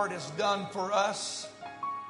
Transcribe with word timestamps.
Lord 0.00 0.12
has 0.12 0.30
done 0.30 0.66
for 0.72 0.90
us, 0.94 1.46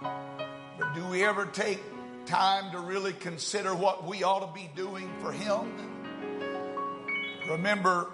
but 0.01 0.95
do 0.95 1.05
we 1.07 1.25
ever 1.25 1.45
take 1.47 1.83
time 2.25 2.71
to 2.71 2.79
really 2.79 3.13
consider 3.13 3.75
what 3.75 4.07
we 4.07 4.23
ought 4.23 4.47
to 4.47 4.55
be 4.55 4.71
doing 4.77 5.11
for 5.19 5.33
Him? 5.33 5.73
Remember 7.49 8.07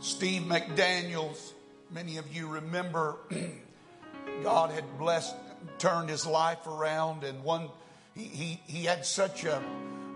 Steve 0.00 0.42
McDaniels. 0.42 1.52
Many 1.92 2.16
of 2.16 2.34
you 2.34 2.48
remember 2.48 3.18
God 4.42 4.72
had 4.72 4.98
blessed, 4.98 5.36
turned 5.78 6.08
his 6.08 6.26
life 6.26 6.66
around, 6.66 7.22
and 7.22 7.44
one 7.44 7.68
he, 8.16 8.24
he, 8.24 8.60
he 8.66 8.84
had 8.86 9.06
such 9.06 9.44
a, 9.44 9.62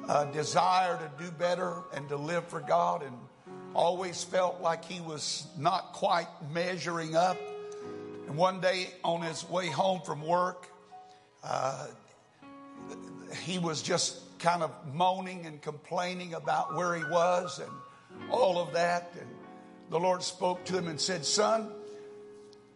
a 0.08 0.28
desire 0.32 0.96
to 0.96 1.24
do 1.24 1.30
better 1.30 1.76
and 1.94 2.08
to 2.08 2.16
live 2.16 2.48
for 2.48 2.58
God, 2.58 3.04
and 3.04 3.16
always 3.72 4.24
felt 4.24 4.60
like 4.60 4.84
he 4.84 5.00
was 5.00 5.46
not 5.56 5.92
quite 5.92 6.26
measuring 6.52 7.14
up. 7.14 7.38
And 8.26 8.36
one 8.36 8.60
day 8.60 8.88
on 9.02 9.22
his 9.22 9.48
way 9.48 9.68
home 9.68 10.00
from 10.02 10.22
work, 10.22 10.68
uh, 11.42 11.86
he 13.42 13.58
was 13.58 13.82
just 13.82 14.38
kind 14.38 14.62
of 14.62 14.70
moaning 14.92 15.46
and 15.46 15.60
complaining 15.60 16.34
about 16.34 16.74
where 16.74 16.94
he 16.94 17.04
was 17.04 17.58
and 17.58 17.70
all 18.30 18.58
of 18.58 18.74
that. 18.74 19.12
And 19.18 19.28
the 19.90 19.98
Lord 19.98 20.22
spoke 20.22 20.64
to 20.66 20.76
him 20.76 20.88
and 20.88 21.00
said, 21.00 21.24
Son, 21.24 21.70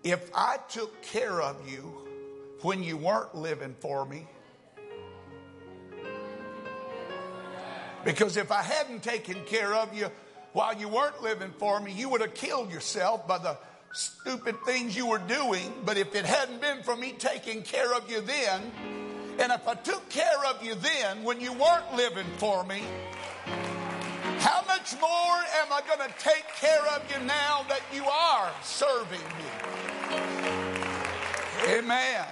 if 0.04 0.30
I 0.34 0.58
took 0.68 1.02
care 1.02 1.40
of 1.40 1.68
you 1.70 2.06
when 2.62 2.82
you 2.82 2.96
weren't 2.96 3.34
living 3.34 3.74
for 3.80 4.04
me, 4.04 4.26
because 8.04 8.36
if 8.36 8.50
I 8.52 8.62
hadn't 8.62 9.02
taken 9.02 9.44
care 9.44 9.74
of 9.74 9.96
you 9.96 10.10
while 10.52 10.74
you 10.74 10.88
weren't 10.88 11.22
living 11.22 11.52
for 11.58 11.80
me, 11.80 11.92
you 11.92 12.08
would 12.08 12.20
have 12.20 12.34
killed 12.34 12.72
yourself 12.72 13.26
by 13.26 13.38
the 13.38 13.58
stupid 13.92 14.56
things 14.64 14.96
you 14.96 15.06
were 15.06 15.18
doing. 15.18 15.72
But 15.84 15.96
if 15.96 16.14
it 16.14 16.24
hadn't 16.24 16.60
been 16.60 16.82
for 16.82 16.96
me 16.96 17.14
taking 17.18 17.62
care 17.62 17.94
of 17.94 18.10
you 18.10 18.20
then, 18.20 18.62
and 19.38 19.52
if 19.52 19.66
I 19.68 19.74
took 19.74 20.08
care 20.08 20.44
of 20.48 20.62
you 20.62 20.74
then 20.74 21.22
when 21.22 21.40
you 21.40 21.52
weren't 21.52 21.94
living 21.94 22.26
for 22.38 22.64
me, 22.64 22.82
how 24.38 24.62
much 24.66 24.92
more 25.00 25.36
am 25.60 25.72
I 25.72 25.80
going 25.86 26.08
to 26.08 26.14
take 26.18 26.46
care 26.60 26.86
of 26.94 27.02
you 27.10 27.24
now 27.26 27.64
that 27.68 27.82
you 27.92 28.04
are 28.04 28.50
serving 28.62 29.18
me? 29.18 29.68
Amen. 31.66 32.24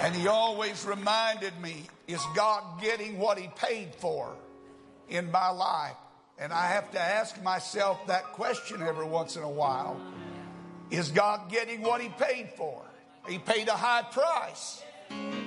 And 0.00 0.14
he 0.14 0.26
always 0.26 0.84
reminded 0.84 1.58
me 1.60 1.86
is 2.06 2.22
God 2.34 2.80
getting 2.80 3.18
what 3.18 3.38
he 3.38 3.48
paid 3.56 3.94
for 3.94 4.34
in 5.08 5.30
my 5.30 5.50
life? 5.50 5.96
And 6.40 6.52
I 6.52 6.68
have 6.68 6.90
to 6.92 7.00
ask 7.00 7.42
myself 7.42 8.06
that 8.06 8.24
question 8.32 8.82
every 8.82 9.06
once 9.06 9.36
in 9.36 9.42
a 9.42 9.50
while. 9.50 10.00
Is 10.90 11.10
God 11.10 11.50
getting 11.50 11.82
what 11.82 12.00
he 12.00 12.08
paid 12.08 12.50
for? 12.56 12.82
He 13.28 13.38
paid 13.38 13.68
a 13.68 13.72
high 13.72 14.02
price 14.02 14.82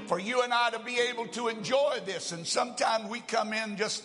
for 0.08 0.20
you 0.20 0.42
and 0.42 0.54
I 0.54 0.72
to 0.72 0.80
be 0.80 1.00
able 1.00 1.28
to 1.28 1.48
enjoy 1.48 2.00
this. 2.06 2.32
And 2.32 2.46
sometimes 2.46 3.10
we 3.10 3.22
come 3.22 3.54
in 3.54 3.78
just 3.78 4.04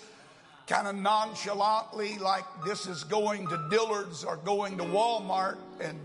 kind 0.67 0.87
of 0.87 0.97
nonchalantly, 0.97 2.19
like 2.19 2.45
this 2.65 2.87
is 2.87 3.05
going 3.05 3.49
to 3.49 3.69
Dillard's 3.71 4.25
or 4.25 4.37
going 4.37 4.79
to 4.79 4.85
Walmart, 4.85 5.59
and 5.81 5.99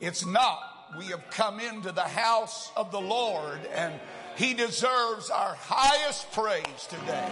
it's 0.00 0.26
not. 0.26 0.60
We 0.98 1.06
have 1.06 1.22
come 1.30 1.60
into 1.60 1.92
the 1.92 2.00
house 2.02 2.72
of 2.76 2.90
the 2.90 3.00
Lord, 3.00 3.60
and 3.74 3.92
He 4.38 4.54
deserves 4.54 5.28
our 5.30 5.56
highest 5.58 6.30
praise 6.30 6.86
today. 6.88 7.28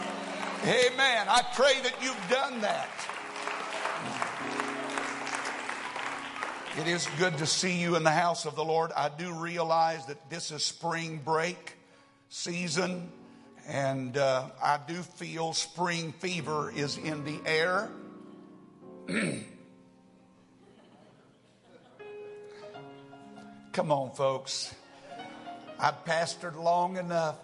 Amen. 0.64 1.28
I 1.28 1.44
pray 1.54 1.80
that 1.84 1.94
you've 2.02 2.28
done 2.28 2.60
that. 2.62 2.90
It 6.80 6.88
is 6.88 7.06
good 7.16 7.38
to 7.38 7.46
see 7.46 7.80
you 7.80 7.94
in 7.94 8.02
the 8.02 8.10
house 8.10 8.44
of 8.44 8.56
the 8.56 8.64
Lord. 8.64 8.90
I 8.96 9.08
do 9.08 9.32
realize 9.32 10.04
that 10.06 10.28
this 10.30 10.50
is 10.50 10.64
spring 10.64 11.20
break 11.24 11.74
season, 12.28 13.08
and 13.68 14.18
uh, 14.18 14.46
I 14.60 14.80
do 14.88 14.94
feel 14.94 15.52
spring 15.52 16.12
fever 16.18 16.72
is 16.74 16.98
in 16.98 17.24
the 17.24 17.38
air. 17.46 17.88
Come 23.72 23.92
on, 23.92 24.10
folks. 24.10 24.74
I've 25.78 26.04
pastored 26.04 26.56
long 26.56 26.96
enough. 26.96 27.36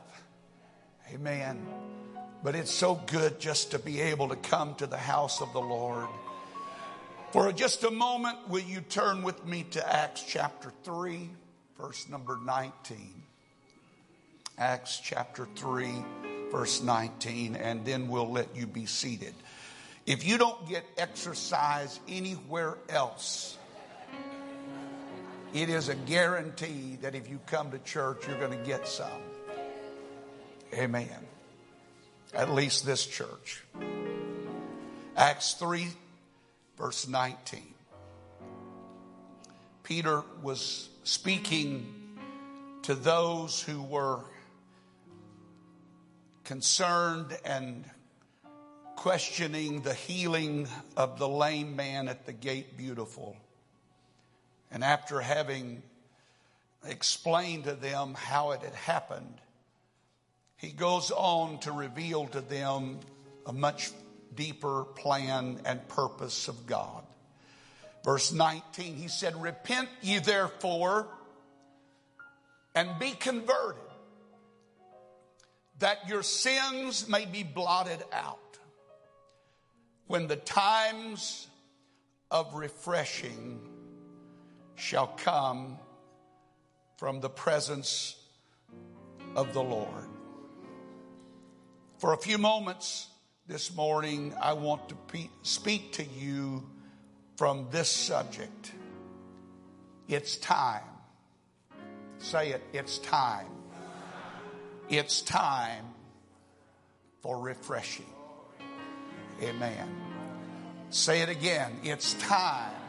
Amen. 1.13 1.67
But 2.43 2.55
it's 2.55 2.71
so 2.71 2.95
good 3.07 3.39
just 3.39 3.73
to 3.73 3.79
be 3.79 4.01
able 4.01 4.29
to 4.29 4.37
come 4.37 4.75
to 4.77 4.87
the 4.87 4.97
house 4.97 5.41
of 5.43 5.53
the 5.53 5.61
Lord. 5.61 6.09
For 7.33 7.53
just 7.53 7.85
a 7.85 7.91
moment, 7.91 8.49
will 8.49 8.63
you 8.63 8.81
turn 8.81 9.23
with 9.23 9.45
me 9.47 9.65
to 9.73 9.95
Acts 9.95 10.25
chapter 10.27 10.73
3, 10.85 11.29
verse 11.79 12.09
number 12.09 12.39
19? 12.43 13.23
Acts 14.59 15.01
chapter 15.03 15.47
3, 15.55 15.91
verse 16.51 16.83
19, 16.83 17.57
and 17.57 17.85
then 17.85 18.09
we'll 18.09 18.31
let 18.31 18.55
you 18.57 18.67
be 18.67 18.87
seated. 18.87 19.35
If 20.07 20.27
you 20.27 20.37
don't 20.37 20.69
get 20.69 20.85
exercise 20.99 22.01
anywhere 22.09 22.77
else, 22.89 23.57
it 25.55 25.69
is 25.69 25.89
a 25.89 25.95
guarantee 25.95 26.99
that 27.03 27.15
if 27.15 27.29
you 27.29 27.39
come 27.47 27.71
to 27.73 27.79
church, 27.79 28.27
you're 28.27 28.39
going 28.39 28.59
to 28.59 28.65
get 28.65 28.89
some. 28.89 29.09
Amen. 30.75 31.09
At 32.35 32.51
least 32.51 32.87
this 32.87 33.07
church. 33.07 33.63
Acts 35.17 35.55
3, 35.55 35.89
verse 36.79 37.07
19. 37.07 37.61
Peter 39.83 40.23
was 40.43 40.89
speaking 41.05 41.87
to 42.83 42.95
those 42.95 43.61
who 43.61 43.83
were 43.83 44.21
concerned 46.45 47.37
and 47.45 47.85
questioning 48.97 49.83
the 49.83 49.95
healing 49.95 50.67
of 50.97 51.19
the 51.19 51.29
lame 51.29 51.77
man 51.77 52.09
at 52.09 52.25
the 52.25 52.33
gate 52.33 52.79
beautiful. 52.79 53.37
And 54.73 54.83
after 54.83 55.21
having 55.21 55.83
explained 56.85 57.65
to 57.65 57.75
them 57.75 58.15
how 58.15 58.53
it 58.53 58.63
had 58.63 58.75
happened, 58.75 59.41
he 60.57 60.71
goes 60.71 61.11
on 61.11 61.59
to 61.61 61.73
reveal 61.73 62.27
to 62.29 62.41
them 62.41 63.01
a 63.45 63.53
much 63.53 63.91
deeper 64.35 64.85
plan 64.97 65.61
and 65.67 65.87
purpose 65.89 66.49
of 66.49 66.67
God. 66.67 67.05
Verse 68.03 68.33
19, 68.33 68.97
he 68.97 69.09
said, 69.09 69.41
Repent 69.41 69.89
ye 70.01 70.19
therefore 70.19 71.07
and 72.75 72.99
be 72.99 73.11
converted, 73.11 73.83
that 75.81 76.09
your 76.09 76.23
sins 76.23 77.09
may 77.09 77.27
be 77.27 77.43
blotted 77.43 78.03
out 78.13 78.39
when 80.07 80.27
the 80.27 80.37
times 80.37 81.47
of 82.31 82.55
refreshing 82.55 83.61
shall 84.75 85.07
come 85.07 85.79
from 86.97 87.21
the 87.21 87.29
presence 87.29 88.17
of 89.35 89.53
the 89.53 89.63
Lord. 89.63 90.07
For 91.99 92.13
a 92.13 92.17
few 92.17 92.39
moments 92.39 93.09
this 93.47 93.75
morning, 93.75 94.35
I 94.41 94.53
want 94.55 94.89
to 94.89 94.95
pe- 94.95 95.29
speak 95.43 95.93
to 95.93 96.05
you 96.05 96.69
from 97.37 97.69
this 97.71 97.89
subject. 97.89 98.73
It's 100.09 100.37
time. 100.37 100.83
Say 102.19 102.51
it, 102.51 102.63
it's 102.73 102.99
time. 102.99 103.47
It's 104.89 105.23
time 105.23 105.85
for 107.21 107.39
refreshing. 107.41 108.07
Amen. 109.43 109.89
Say 110.91 111.23
it 111.23 111.29
again. 111.29 111.73
It's 111.83 112.15
time 112.15 112.82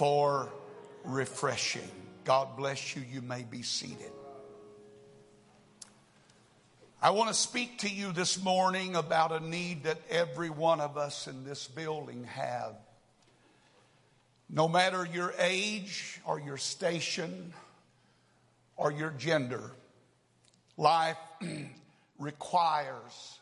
for 0.00 0.50
refreshing. 1.04 1.90
God 2.24 2.56
bless 2.56 2.96
you. 2.96 3.02
You 3.02 3.20
may 3.20 3.42
be 3.42 3.60
seated. 3.60 4.10
I 7.02 7.10
want 7.10 7.28
to 7.28 7.34
speak 7.34 7.80
to 7.80 7.88
you 7.90 8.10
this 8.10 8.42
morning 8.42 8.96
about 8.96 9.30
a 9.30 9.40
need 9.40 9.84
that 9.84 9.98
every 10.08 10.48
one 10.48 10.80
of 10.80 10.96
us 10.96 11.26
in 11.26 11.44
this 11.44 11.68
building 11.68 12.24
have. 12.24 12.76
No 14.48 14.68
matter 14.68 15.04
your 15.04 15.34
age 15.38 16.18
or 16.24 16.40
your 16.40 16.56
station 16.56 17.52
or 18.78 18.90
your 18.90 19.10
gender, 19.10 19.70
life 20.78 21.18
requires 22.18 23.38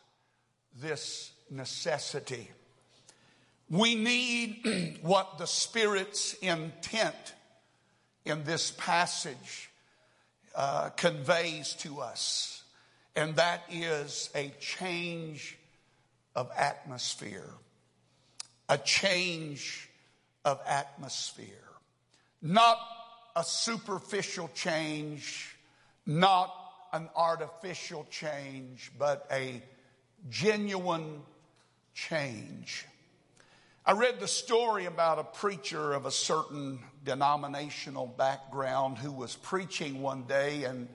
this 0.77 1.31
necessity. 1.49 2.49
We 3.69 3.95
need 3.95 4.97
what 5.01 5.37
the 5.37 5.45
Spirit's 5.45 6.33
intent 6.35 7.15
in 8.25 8.43
this 8.43 8.71
passage 8.71 9.69
uh, 10.55 10.89
conveys 10.89 11.73
to 11.75 12.01
us, 12.01 12.63
and 13.15 13.35
that 13.35 13.63
is 13.69 14.29
a 14.35 14.51
change 14.59 15.57
of 16.35 16.49
atmosphere. 16.57 17.49
A 18.69 18.77
change 18.77 19.89
of 20.45 20.59
atmosphere. 20.67 21.47
Not 22.41 22.77
a 23.35 23.43
superficial 23.43 24.49
change, 24.53 25.55
not 26.05 26.53
an 26.93 27.09
artificial 27.15 28.07
change, 28.09 28.91
but 28.97 29.27
a 29.31 29.61
genuine 30.29 31.21
change. 31.93 32.85
I 33.89 33.93
read 33.93 34.19
the 34.19 34.27
story 34.27 34.85
about 34.85 35.17
a 35.17 35.23
preacher 35.23 35.93
of 35.93 36.05
a 36.05 36.11
certain 36.11 36.77
denominational 37.03 38.05
background 38.05 38.99
who 38.99 39.11
was 39.11 39.35
preaching 39.35 40.03
one 40.03 40.25
day 40.25 40.65
and 40.65 40.87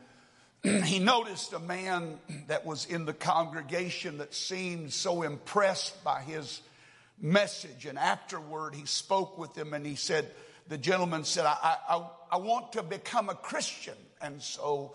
he 0.85 1.01
noticed 1.01 1.53
a 1.55 1.59
man 1.59 2.21
that 2.47 2.65
was 2.65 2.87
in 2.87 3.05
the 3.05 3.13
congregation 3.13 4.19
that 4.19 4.33
seemed 4.33 4.93
so 4.93 5.23
impressed 5.25 6.05
by 6.05 6.21
his 6.21 6.61
message. 7.21 7.85
And 7.85 7.99
afterward, 7.99 8.77
he 8.77 8.87
spoke 8.87 9.39
with 9.39 9.59
him 9.59 9.75
and 9.75 9.85
he 9.85 9.97
said, 9.97 10.31
The 10.69 10.79
gentleman 10.79 11.25
said, 11.25 11.47
I, 11.47 11.79
I, 11.89 12.07
I 12.31 12.37
want 12.37 12.75
to 12.75 12.85
become 12.85 13.29
a 13.29 13.35
Christian. 13.35 13.99
And 14.23 14.41
so, 14.41 14.95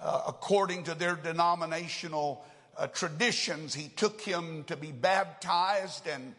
uh, 0.00 0.22
according 0.26 0.84
to 0.84 0.94
their 0.94 1.16
denominational 1.16 2.42
uh, 2.78 2.86
traditions, 2.86 3.74
he 3.74 3.88
took 3.88 4.22
him 4.22 4.64
to 4.68 4.76
be 4.76 4.90
baptized. 4.90 6.06
And 6.06 6.34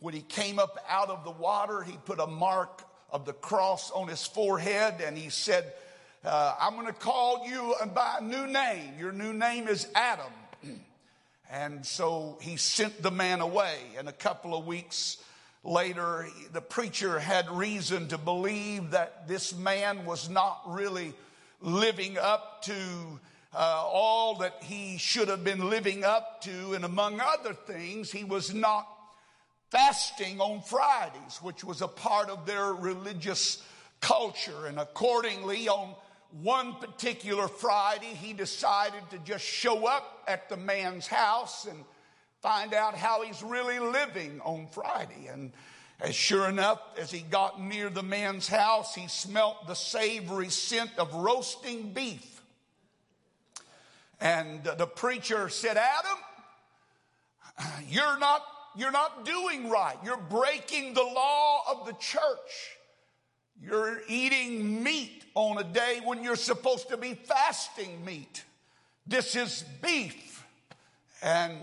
when 0.00 0.14
he 0.14 0.22
came 0.22 0.58
up 0.58 0.78
out 0.88 1.10
of 1.10 1.24
the 1.24 1.30
water, 1.30 1.82
he 1.82 1.96
put 2.04 2.18
a 2.18 2.26
mark 2.26 2.82
of 3.10 3.26
the 3.26 3.32
cross 3.32 3.90
on 3.90 4.08
his 4.08 4.26
forehead 4.26 5.00
and 5.04 5.16
he 5.16 5.28
said, 5.28 5.72
uh, 6.24 6.54
I'm 6.60 6.74
going 6.74 6.86
to 6.86 6.92
call 6.92 7.46
you 7.46 7.74
by 7.94 8.16
a 8.20 8.24
new 8.24 8.46
name. 8.46 8.94
Your 8.98 9.12
new 9.12 9.32
name 9.32 9.68
is 9.68 9.86
Adam. 9.94 10.32
and 11.50 11.84
so 11.84 12.38
he 12.40 12.56
sent 12.56 13.02
the 13.02 13.10
man 13.10 13.40
away. 13.40 13.76
And 13.98 14.08
a 14.08 14.12
couple 14.12 14.54
of 14.54 14.66
weeks 14.66 15.18
later, 15.64 16.28
the 16.52 16.60
preacher 16.60 17.18
had 17.18 17.50
reason 17.50 18.08
to 18.08 18.18
believe 18.18 18.92
that 18.92 19.28
this 19.28 19.54
man 19.54 20.04
was 20.04 20.28
not 20.28 20.62
really 20.66 21.14
living 21.60 22.16
up 22.16 22.62
to 22.62 22.74
uh, 23.52 23.82
all 23.84 24.36
that 24.36 24.62
he 24.62 24.96
should 24.96 25.28
have 25.28 25.44
been 25.44 25.68
living 25.68 26.04
up 26.04 26.42
to. 26.42 26.74
And 26.74 26.84
among 26.84 27.20
other 27.20 27.52
things, 27.52 28.10
he 28.10 28.24
was 28.24 28.54
not 28.54 28.86
fasting 29.70 30.40
on 30.40 30.62
Fridays, 30.62 31.38
which 31.42 31.64
was 31.64 31.80
a 31.80 31.88
part 31.88 32.28
of 32.28 32.46
their 32.46 32.72
religious 32.72 33.62
culture. 34.00 34.66
And 34.66 34.78
accordingly, 34.78 35.68
on 35.68 35.94
one 36.42 36.74
particular 36.74 37.48
Friday, 37.48 38.14
he 38.14 38.32
decided 38.32 39.02
to 39.10 39.18
just 39.18 39.44
show 39.44 39.86
up 39.86 40.22
at 40.28 40.48
the 40.48 40.56
man's 40.56 41.06
house 41.06 41.66
and 41.66 41.84
find 42.40 42.74
out 42.74 42.94
how 42.94 43.22
he's 43.22 43.42
really 43.42 43.78
living 43.78 44.40
on 44.44 44.66
Friday. 44.72 45.28
And 45.30 45.52
as 46.00 46.14
sure 46.14 46.48
enough, 46.48 46.80
as 46.98 47.10
he 47.10 47.20
got 47.20 47.60
near 47.60 47.90
the 47.90 48.02
man's 48.02 48.48
house, 48.48 48.94
he 48.94 49.06
smelt 49.08 49.66
the 49.66 49.74
savory 49.74 50.48
scent 50.48 50.90
of 50.98 51.12
roasting 51.14 51.92
beef. 51.92 52.40
And 54.20 54.64
the 54.64 54.86
preacher 54.86 55.48
said, 55.48 55.76
Adam, 55.76 56.18
you're 57.88 58.18
not, 58.18 58.42
you're 58.76 58.92
not 58.92 59.24
doing 59.24 59.68
right. 59.68 59.96
You're 60.04 60.16
breaking 60.16 60.94
the 60.94 61.02
law 61.02 61.62
of 61.70 61.86
the 61.86 61.92
church. 61.94 62.76
You're 63.62 64.00
eating 64.08 64.82
meat 64.82 65.24
on 65.34 65.58
a 65.58 65.64
day 65.64 66.00
when 66.04 66.24
you're 66.24 66.36
supposed 66.36 66.88
to 66.88 66.96
be 66.96 67.14
fasting 67.14 68.04
meat. 68.04 68.44
This 69.06 69.36
is 69.36 69.64
beef. 69.82 70.44
And 71.22 71.54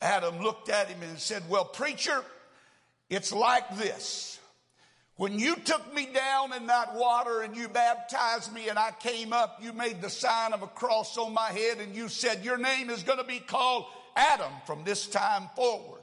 Adam 0.00 0.40
looked 0.40 0.68
at 0.68 0.88
him 0.88 1.02
and 1.02 1.18
said, 1.18 1.42
Well, 1.48 1.64
preacher, 1.64 2.22
it's 3.08 3.32
like 3.32 3.76
this. 3.76 4.38
When 5.16 5.38
you 5.38 5.56
took 5.56 5.92
me 5.92 6.06
down 6.14 6.52
in 6.52 6.66
that 6.68 6.94
water 6.94 7.42
and 7.42 7.56
you 7.56 7.68
baptized 7.68 8.52
me 8.52 8.68
and 8.68 8.78
I 8.78 8.92
came 9.00 9.32
up, 9.32 9.58
you 9.60 9.72
made 9.72 10.00
the 10.00 10.10
sign 10.10 10.52
of 10.52 10.62
a 10.62 10.68
cross 10.68 11.18
on 11.18 11.34
my 11.34 11.50
head 11.50 11.78
and 11.78 11.94
you 11.94 12.08
said, 12.08 12.44
Your 12.44 12.56
name 12.56 12.90
is 12.90 13.02
going 13.02 13.18
to 13.18 13.24
be 13.24 13.40
called 13.40 13.86
Adam 14.16 14.52
from 14.66 14.84
this 14.84 15.06
time 15.06 15.48
forward. 15.54 15.97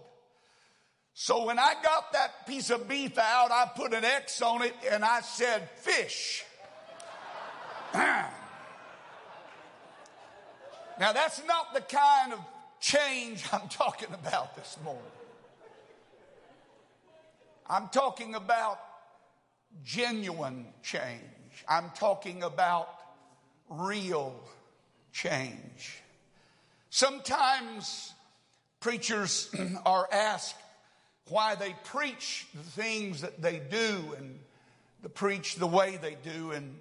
So 1.17 1.45
when 1.45 1.57
I 1.57 1.75
got 1.81 2.11
that 2.11 2.45
piece 2.45 2.69
of 2.69 2.89
beef 2.89 3.17
out, 3.17 3.49
I 3.49 3.71
put 3.73 3.93
an 3.93 4.03
X 4.03 4.41
on 4.41 4.61
it 4.61 4.73
and 4.91 5.03
I 5.05 5.21
said, 5.21 5.69
fish. 5.77 6.43
now, 7.93 8.27
that's 10.99 11.41
not 11.47 11.73
the 11.73 11.79
kind 11.79 12.33
of 12.33 12.39
change 12.81 13.45
I'm 13.53 13.69
talking 13.69 14.13
about 14.13 14.57
this 14.57 14.77
morning. 14.83 15.01
I'm 17.69 17.87
talking 17.87 18.35
about 18.35 18.77
genuine 19.85 20.65
change. 20.83 21.21
I'm 21.65 21.91
talking 21.95 22.43
about 22.43 22.89
real 23.69 24.35
change. 25.13 26.01
Sometimes 26.89 28.13
preachers 28.81 29.49
are 29.85 30.09
asked, 30.11 30.55
why 31.29 31.55
they 31.55 31.75
preach 31.85 32.47
the 32.53 32.63
things 32.63 33.21
that 33.21 33.41
they 33.41 33.59
do 33.59 34.15
and 34.17 34.39
to 35.03 35.09
preach 35.09 35.55
the 35.55 35.67
way 35.67 35.97
they 36.01 36.17
do. 36.23 36.51
And 36.51 36.75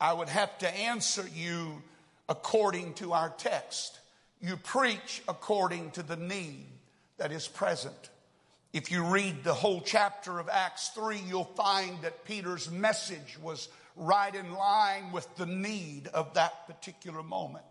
I 0.00 0.12
would 0.12 0.28
have 0.28 0.58
to 0.58 0.68
answer 0.68 1.24
you 1.34 1.82
according 2.28 2.94
to 2.94 3.12
our 3.12 3.30
text. 3.30 3.98
You 4.40 4.56
preach 4.56 5.22
according 5.28 5.92
to 5.92 6.02
the 6.02 6.16
need 6.16 6.66
that 7.18 7.32
is 7.32 7.48
present. 7.48 8.10
If 8.72 8.90
you 8.90 9.04
read 9.04 9.44
the 9.44 9.54
whole 9.54 9.80
chapter 9.80 10.40
of 10.40 10.48
Acts 10.48 10.88
3, 10.88 11.18
you'll 11.28 11.44
find 11.44 12.02
that 12.02 12.24
Peter's 12.24 12.70
message 12.70 13.38
was 13.40 13.68
right 13.96 14.34
in 14.34 14.52
line 14.52 15.12
with 15.12 15.32
the 15.36 15.46
need 15.46 16.08
of 16.08 16.34
that 16.34 16.66
particular 16.66 17.22
moment. 17.22 17.64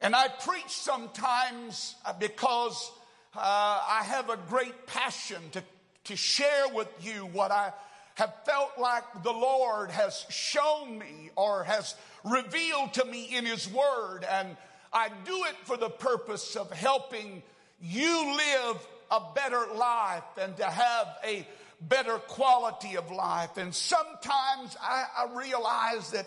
And 0.00 0.14
I 0.14 0.28
preach 0.28 0.70
sometimes 0.70 1.96
because 2.18 2.90
uh, 3.34 3.40
I 3.40 4.02
have 4.04 4.30
a 4.30 4.38
great 4.48 4.86
passion 4.86 5.42
to, 5.52 5.62
to 6.04 6.16
share 6.16 6.68
with 6.72 6.88
you 7.00 7.26
what 7.26 7.50
I 7.50 7.72
have 8.14 8.34
felt 8.44 8.72
like 8.78 9.04
the 9.22 9.32
Lord 9.32 9.90
has 9.90 10.26
shown 10.28 10.98
me 10.98 11.30
or 11.36 11.64
has 11.64 11.94
revealed 12.24 12.94
to 12.94 13.04
me 13.04 13.36
in 13.36 13.46
His 13.46 13.70
Word. 13.70 14.26
And 14.28 14.56
I 14.92 15.08
do 15.24 15.44
it 15.44 15.54
for 15.64 15.76
the 15.76 15.90
purpose 15.90 16.56
of 16.56 16.72
helping 16.72 17.42
you 17.80 18.36
live 18.36 18.76
a 19.10 19.20
better 19.34 19.66
life 19.74 20.24
and 20.40 20.56
to 20.56 20.64
have 20.64 21.08
a 21.24 21.46
better 21.80 22.18
quality 22.18 22.96
of 22.96 23.10
life. 23.10 23.56
And 23.56 23.74
sometimes 23.74 24.76
I, 24.82 25.04
I 25.16 25.38
realize 25.38 26.10
that 26.10 26.26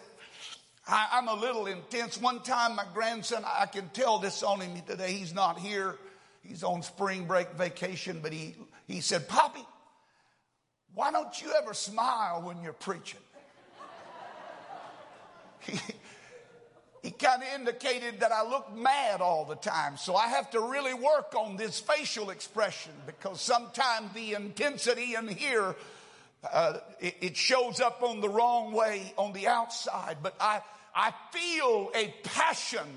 I, 0.88 1.18
am 1.18 1.28
a 1.28 1.36
little 1.36 1.68
intense. 1.68 2.20
One 2.20 2.42
time, 2.42 2.76
my 2.76 2.86
grandson, 2.94 3.44
I 3.46 3.66
can 3.66 3.90
tell 3.90 4.20
this 4.20 4.44
on 4.44 4.62
him 4.62 4.82
today, 4.88 5.12
he's 5.12 5.34
not 5.34 5.60
here. 5.60 5.98
He's 6.42 6.64
on 6.64 6.82
spring 6.82 7.26
break 7.26 7.52
vacation, 7.52 8.20
but 8.22 8.34
he, 8.34 8.56
he 8.88 9.02
said, 9.02 9.28
Poppy, 9.28 9.66
why 10.94 11.12
don't 11.12 11.42
you 11.42 11.52
ever 11.62 11.74
smile 11.74 12.42
when 12.42 12.62
you're 12.62 12.74
preaching? 12.74 13.20
he, 15.60 15.80
he 17.04 17.12
kind 17.12 17.42
of 17.42 17.48
indicated 17.56 18.20
that 18.20 18.32
I 18.32 18.44
look 18.48 18.76
mad 18.76 19.22
all 19.22 19.46
the 19.46 19.56
time. 19.56 19.98
So 19.98 20.16
I 20.16 20.28
have 20.28 20.52
to 20.52 20.60
really 20.60 20.94
work 20.94 21.34
on 21.36 21.56
this 21.56 21.80
facial 21.80 22.30
expression 22.30 22.92
because 23.06 23.42
sometimes 23.42 24.12
the 24.14 24.34
intensity 24.34 25.16
in 25.16 25.28
here, 25.28 25.76
uh, 26.52 26.78
it, 27.00 27.16
it, 27.22 27.38
shows 27.38 27.80
up 27.80 28.02
on 28.04 28.20
the 28.20 28.30
wrong 28.30 28.74
way 28.74 29.14
on 29.18 29.32
the 29.34 29.48
outside. 29.48 30.18
But 30.22 30.36
I, 30.40 30.62
I 30.96 31.14
feel 31.32 31.92
a 31.96 32.14
passion 32.24 32.88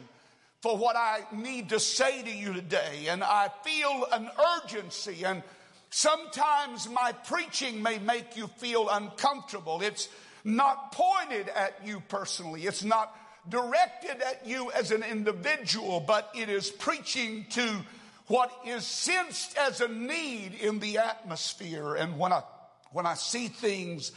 for 0.65 0.79
what 0.79 0.97
I 0.97 1.19
need 1.31 1.69
to 1.69 1.79
say 1.79 2.23
to 2.23 2.31
you 2.31 2.55
today. 2.55 3.09
And 3.09 3.23
I 3.23 3.51
feel 3.63 4.07
an 4.11 4.31
urgency. 4.57 5.23
And 5.23 5.43
sometimes 5.91 6.89
my 6.89 7.13
preaching 7.13 7.83
may 7.83 7.99
make 7.99 8.39
you 8.39 8.47
feel 8.47 8.89
uncomfortable. 8.89 9.83
It's 9.83 10.09
not 10.43 10.93
pointed 10.93 11.51
at 11.51 11.87
you 11.87 12.01
personally. 12.09 12.63
It's 12.63 12.83
not 12.83 13.15
directed 13.47 14.23
at 14.23 14.47
you 14.47 14.71
as 14.71 14.91
an 14.91 15.03
individual, 15.03 16.01
but 16.01 16.31
it 16.35 16.49
is 16.49 16.71
preaching 16.71 17.45
to 17.51 17.83
what 18.29 18.51
is 18.67 18.87
sensed 18.87 19.59
as 19.59 19.83
a 19.83 19.89
need 19.89 20.55
in 20.55 20.79
the 20.79 20.97
atmosphere. 20.97 21.95
And 21.95 22.19
when 22.19 22.33
I, 22.33 22.43
when 22.91 23.05
I 23.05 23.17
see 23.17 23.49
things 23.49 24.13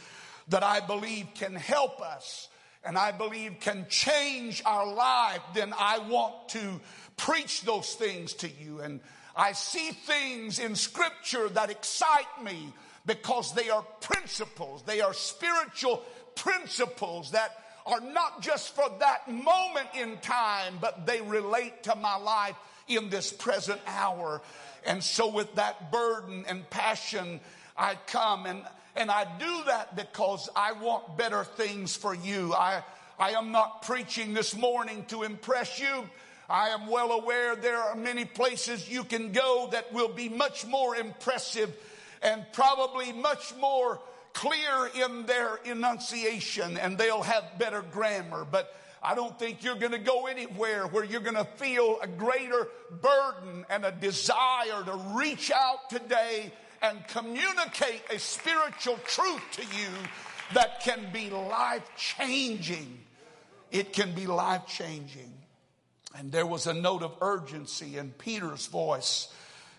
that 0.48 0.62
I 0.62 0.80
believe 0.80 1.26
can 1.34 1.54
help 1.54 2.00
us 2.00 2.48
and 2.88 2.96
I 2.96 3.12
believe 3.12 3.60
can 3.60 3.84
change 3.90 4.62
our 4.64 4.90
life, 4.90 5.42
then 5.52 5.74
I 5.78 5.98
want 5.98 6.48
to 6.48 6.80
preach 7.18 7.60
those 7.60 7.92
things 7.92 8.32
to 8.34 8.48
you. 8.48 8.80
And 8.80 9.00
I 9.36 9.52
see 9.52 9.90
things 9.90 10.58
in 10.58 10.74
scripture 10.74 11.50
that 11.50 11.68
excite 11.68 12.42
me 12.42 12.72
because 13.04 13.52
they 13.52 13.68
are 13.68 13.82
principles. 14.00 14.84
They 14.84 15.02
are 15.02 15.12
spiritual 15.12 16.02
principles 16.34 17.32
that 17.32 17.62
are 17.84 18.00
not 18.00 18.40
just 18.40 18.74
for 18.74 18.90
that 19.00 19.30
moment 19.30 19.88
in 19.94 20.16
time, 20.22 20.78
but 20.80 21.04
they 21.04 21.20
relate 21.20 21.82
to 21.82 21.94
my 21.94 22.16
life 22.16 22.56
in 22.86 23.10
this 23.10 23.30
present 23.30 23.82
hour. 23.86 24.40
And 24.86 25.04
so 25.04 25.28
with 25.28 25.56
that 25.56 25.92
burden 25.92 26.46
and 26.48 26.68
passion, 26.70 27.40
I 27.76 27.96
come 28.06 28.46
and, 28.46 28.62
and 28.98 29.12
I 29.12 29.24
do 29.38 29.62
that 29.66 29.94
because 29.94 30.50
I 30.56 30.72
want 30.72 31.16
better 31.16 31.44
things 31.44 31.94
for 31.94 32.14
you. 32.14 32.52
I, 32.52 32.82
I 33.18 33.30
am 33.30 33.52
not 33.52 33.82
preaching 33.82 34.34
this 34.34 34.56
morning 34.56 35.04
to 35.08 35.22
impress 35.22 35.78
you. 35.78 36.04
I 36.50 36.70
am 36.70 36.88
well 36.88 37.12
aware 37.12 37.54
there 37.54 37.78
are 37.78 37.94
many 37.94 38.24
places 38.24 38.90
you 38.90 39.04
can 39.04 39.30
go 39.30 39.68
that 39.70 39.92
will 39.92 40.08
be 40.08 40.28
much 40.28 40.66
more 40.66 40.96
impressive 40.96 41.74
and 42.22 42.44
probably 42.52 43.12
much 43.12 43.54
more 43.60 44.00
clear 44.32 44.90
in 45.04 45.26
their 45.26 45.60
enunciation 45.64 46.76
and 46.76 46.98
they'll 46.98 47.22
have 47.22 47.44
better 47.56 47.82
grammar. 47.82 48.44
But 48.50 48.74
I 49.00 49.14
don't 49.14 49.38
think 49.38 49.62
you're 49.62 49.76
going 49.76 49.92
to 49.92 49.98
go 49.98 50.26
anywhere 50.26 50.88
where 50.88 51.04
you're 51.04 51.20
going 51.20 51.36
to 51.36 51.44
feel 51.44 51.98
a 52.02 52.08
greater 52.08 52.66
burden 53.00 53.64
and 53.70 53.84
a 53.84 53.92
desire 53.92 54.82
to 54.86 54.96
reach 55.14 55.52
out 55.52 55.88
today 55.88 56.52
and 56.82 57.06
communicate 57.08 58.02
a 58.10 58.18
spiritual 58.18 58.98
truth 59.06 59.42
to 59.52 59.62
you 59.62 59.88
that 60.54 60.80
can 60.80 61.08
be 61.12 61.30
life 61.30 61.88
changing. 61.96 62.98
It 63.70 63.92
can 63.92 64.12
be 64.14 64.26
life 64.26 64.66
changing. 64.66 65.32
And 66.16 66.32
there 66.32 66.46
was 66.46 66.66
a 66.66 66.74
note 66.74 67.02
of 67.02 67.12
urgency 67.20 67.98
in 67.98 68.12
Peter's 68.12 68.66
voice, 68.66 69.32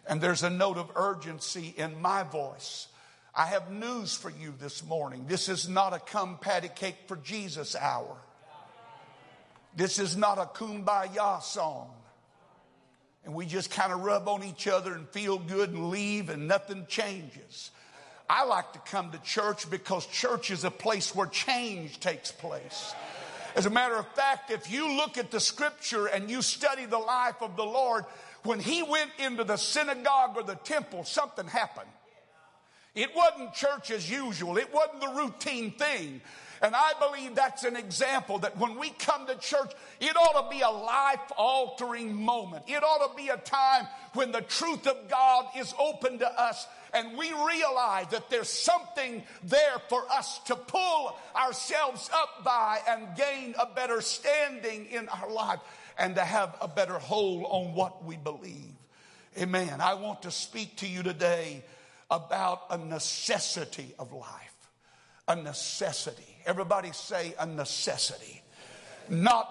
and 0.08 0.22
there's 0.22 0.44
a 0.44 0.50
note 0.50 0.78
of 0.78 0.92
urgency 0.96 1.74
in 1.76 2.00
my 2.02 2.24
voice. 2.24 2.88
I 3.36 3.48
have 3.48 3.72
news 3.72 4.16
for 4.16 4.30
you 4.30 4.54
this 4.60 4.84
morning. 4.84 5.26
This 5.28 5.50
is 5.50 5.68
not 5.68 5.94
a 5.94 6.00
come 6.00 6.38
patty 6.38 6.70
cake 6.74 6.98
for 7.08 7.16
Jesus 7.18 7.76
hour. 7.76 8.18
This 9.76 10.00
is 10.00 10.18
not 10.18 10.38
a 10.38 10.46
kumbaya 10.46 11.42
song. 11.42 11.92
And 13.26 13.34
we 13.34 13.46
just 13.46 13.72
kind 13.72 13.92
of 13.92 14.02
rub 14.02 14.28
on 14.28 14.44
each 14.44 14.68
other 14.68 14.94
and 14.94 15.08
feel 15.10 15.38
good 15.38 15.72
and 15.72 15.90
leave 15.90 16.30
and 16.30 16.48
nothing 16.48 16.86
changes. 16.88 17.72
I 18.30 18.46
like 18.46 18.74
to 18.74 18.80
come 18.80 19.12
to 19.12 19.18
church 19.20 19.70
because 19.70 20.06
church 20.06 20.52
is 20.52 20.64
a 20.64 20.72
place 20.72 21.16
where 21.16 21.28
change 21.28 22.00
takes 22.00 22.32
place. 22.32 22.94
As 23.56 23.66
a 23.66 23.70
matter 23.70 23.96
of 23.96 24.08
fact, 24.10 24.52
if 24.52 24.72
you 24.72 24.96
look 24.96 25.18
at 25.18 25.32
the 25.32 25.40
scripture 25.40 26.06
and 26.06 26.30
you 26.30 26.42
study 26.42 26.86
the 26.86 27.00
life 27.00 27.42
of 27.42 27.56
the 27.56 27.66
Lord, 27.66 28.06
when 28.44 28.60
he 28.60 28.84
went 28.84 29.12
into 29.18 29.44
the 29.44 29.58
synagogue 29.58 30.38
or 30.38 30.44
the 30.44 30.56
temple, 30.56 31.04
something 31.04 31.48
happened. 31.48 31.90
It 32.96 33.16
wasn't 33.16 33.54
church 33.54 33.92
as 33.92 34.10
usual. 34.10 34.58
It 34.58 34.74
wasn't 34.74 35.02
the 35.02 35.22
routine 35.22 35.72
thing. 35.72 36.22
And 36.62 36.76
I 36.76 36.92
believe 37.00 37.36
that's 37.36 37.64
an 37.64 37.78
example 37.78 38.40
that 38.40 38.58
when 38.58 38.78
we 38.78 38.90
come 38.90 39.28
to 39.28 39.36
church, 39.36 39.72
it 40.02 40.16
ought 40.16 40.44
to 40.44 40.50
be 40.56 40.62
a 40.62 40.70
life 40.70 41.32
altering 41.38 42.14
moment. 42.14 42.66
It 42.68 42.84
ought 42.84 43.10
to 43.10 43.16
be 43.16 43.30
a 43.30 43.38
time 43.38 43.88
when 44.14 44.32
the 44.32 44.42
truth 44.42 44.86
of 44.86 45.10
God 45.10 45.46
is 45.58 45.74
open 45.80 46.20
to 46.20 46.28
us 46.28 46.68
and 46.94 47.18
we 47.18 47.32
realize 47.32 48.08
that 48.08 48.30
there's 48.30 48.50
something 48.50 49.24
there 49.44 49.80
for 49.90 50.04
us 50.12 50.40
to 50.46 50.56
pull 50.56 51.16
ourselves 51.36 52.10
up 52.14 52.44
by 52.44 52.80
and 52.88 53.16
gain 53.16 53.56
a 53.60 53.68
better 53.68 54.02
standing 54.02 54.88
in 54.88 55.08
our 55.10 55.32
life 55.32 55.60
and 55.98 56.16
to 56.16 56.22
have 56.24 56.56
a 56.62 56.68
better 56.68 56.98
hold 56.98 57.46
on 57.46 57.74
what 57.74 58.04
we 58.04 58.18
believe. 58.18 58.74
Amen. 59.38 59.80
I 59.80 59.94
want 59.94 60.24
to 60.24 60.32
speak 60.32 60.78
to 60.78 60.88
you 60.88 61.04
today 61.04 61.64
about 62.10 62.64
a 62.72 62.78
necessity 62.78 63.94
of 64.00 64.12
life. 64.12 64.56
A 65.28 65.36
necessity. 65.36 66.29
Everybody 66.50 66.92
say 66.94 67.36
a 67.38 67.46
necessity. 67.46 68.42
Not, 69.08 69.48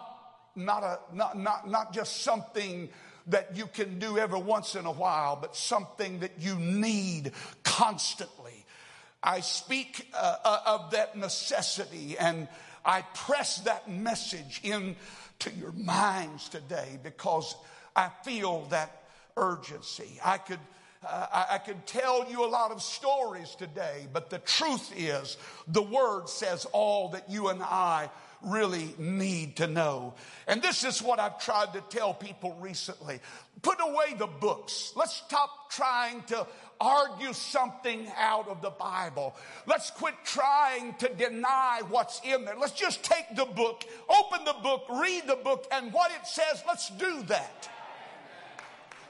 not, 0.56 0.82
a, 0.82 0.98
not, 1.14 1.38
not, 1.38 1.70
not 1.70 1.92
just 1.92 2.22
something 2.22 2.88
that 3.28 3.56
you 3.56 3.68
can 3.68 4.00
do 4.00 4.18
every 4.18 4.40
once 4.40 4.74
in 4.74 4.84
a 4.84 4.90
while, 4.90 5.36
but 5.36 5.54
something 5.54 6.18
that 6.18 6.32
you 6.40 6.56
need 6.56 7.30
constantly. 7.62 8.66
I 9.22 9.38
speak 9.38 10.08
uh, 10.12 10.38
uh, 10.44 10.58
of 10.66 10.90
that 10.90 11.16
necessity 11.16 12.18
and 12.18 12.48
I 12.84 13.02
press 13.14 13.58
that 13.58 13.88
message 13.88 14.60
into 14.64 15.50
your 15.56 15.70
minds 15.70 16.48
today 16.48 16.98
because 17.04 17.54
I 17.94 18.10
feel 18.24 18.64
that 18.70 19.04
urgency. 19.36 20.18
I 20.24 20.38
could 20.38 20.58
uh, 21.06 21.26
I, 21.32 21.46
I 21.54 21.58
could 21.58 21.86
tell 21.86 22.28
you 22.30 22.44
a 22.44 22.48
lot 22.48 22.70
of 22.70 22.82
stories 22.82 23.54
today, 23.54 24.06
but 24.12 24.30
the 24.30 24.38
truth 24.38 24.92
is, 24.96 25.36
the 25.66 25.82
Word 25.82 26.28
says 26.28 26.64
all 26.72 27.10
that 27.10 27.30
you 27.30 27.48
and 27.48 27.62
I 27.62 28.10
really 28.42 28.94
need 28.98 29.56
to 29.56 29.66
know. 29.66 30.14
And 30.46 30.62
this 30.62 30.84
is 30.84 31.02
what 31.02 31.18
I've 31.18 31.38
tried 31.40 31.72
to 31.74 31.80
tell 31.88 32.14
people 32.14 32.56
recently. 32.60 33.20
Put 33.62 33.78
away 33.80 34.14
the 34.16 34.26
books. 34.26 34.92
Let's 34.94 35.14
stop 35.14 35.70
trying 35.70 36.22
to 36.24 36.46
argue 36.80 37.32
something 37.32 38.06
out 38.16 38.48
of 38.48 38.62
the 38.62 38.70
Bible. 38.70 39.34
Let's 39.66 39.90
quit 39.90 40.14
trying 40.24 40.94
to 40.94 41.08
deny 41.08 41.82
what's 41.88 42.20
in 42.24 42.44
there. 42.44 42.56
Let's 42.56 42.72
just 42.72 43.02
take 43.02 43.34
the 43.34 43.46
book, 43.46 43.84
open 44.08 44.44
the 44.44 44.54
book, 44.62 44.84
read 44.88 45.24
the 45.26 45.36
book, 45.36 45.66
and 45.72 45.92
what 45.92 46.12
it 46.12 46.26
says, 46.26 46.62
let's 46.66 46.90
do 46.90 47.22
that. 47.24 47.68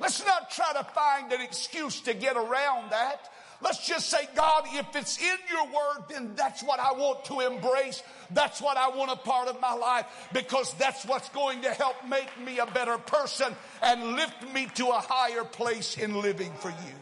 Let's 0.01 0.25
not 0.25 0.51
try 0.51 0.73
to 0.75 0.85
find 0.85 1.33
an 1.33 1.41
excuse 1.41 2.01
to 2.03 2.15
get 2.15 2.37
around 2.37 2.91
that. 2.91 3.29
Let's 3.61 3.85
just 3.85 4.09
say, 4.09 4.29
God, 4.37 4.65
if 4.69 4.95
it's 4.95 5.19
in 5.19 5.37
your 5.51 5.65
word, 5.67 6.05
then 6.09 6.35
that's 6.37 6.63
what 6.63 6.79
I 6.79 6.93
want 6.93 7.25
to 7.25 7.41
embrace. 7.41 8.05
That's 8.31 8.63
what 8.63 8.77
I 8.77 8.89
want 8.91 9.11
a 9.11 9.17
part 9.17 9.49
of 9.49 9.61
my 9.61 9.73
life 9.75 10.07
because 10.33 10.73
that's 10.75 11.05
what's 11.05 11.29
going 11.31 11.63
to 11.63 11.71
help 11.71 11.97
make 12.09 12.31
me 12.41 12.61
a 12.61 12.67
better 12.67 12.99
person 12.99 13.53
and 13.83 14.15
lift 14.15 14.55
me 14.55 14.69
to 14.77 14.87
a 14.89 15.01
higher 15.01 15.43
place 15.43 15.99
in 15.99 16.21
living 16.21 16.53
for 16.61 16.71
you. 16.71 16.95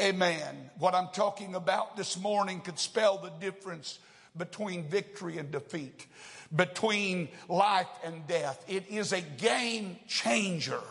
Amen. 0.00 0.70
What 0.78 0.94
I'm 0.94 1.08
talking 1.14 1.54
about 1.54 1.96
this 1.96 2.18
morning 2.18 2.60
could 2.60 2.78
spell 2.78 3.16
the 3.18 3.30
difference 3.30 3.98
between 4.36 4.88
victory 4.88 5.38
and 5.38 5.50
defeat, 5.50 6.06
between 6.54 7.28
life 7.48 7.88
and 8.04 8.26
death. 8.26 8.62
It 8.68 8.88
is 8.90 9.12
a 9.12 9.20
game 9.20 9.96
changer. 10.08 10.82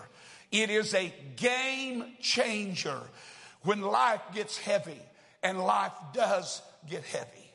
It 0.54 0.70
is 0.70 0.94
a 0.94 1.12
game 1.36 2.06
changer 2.22 3.00
when 3.64 3.82
life 3.82 4.22
gets 4.36 4.56
heavy, 4.56 5.02
and 5.42 5.60
life 5.60 5.94
does 6.14 6.62
get 6.88 7.04
heavy. 7.04 7.52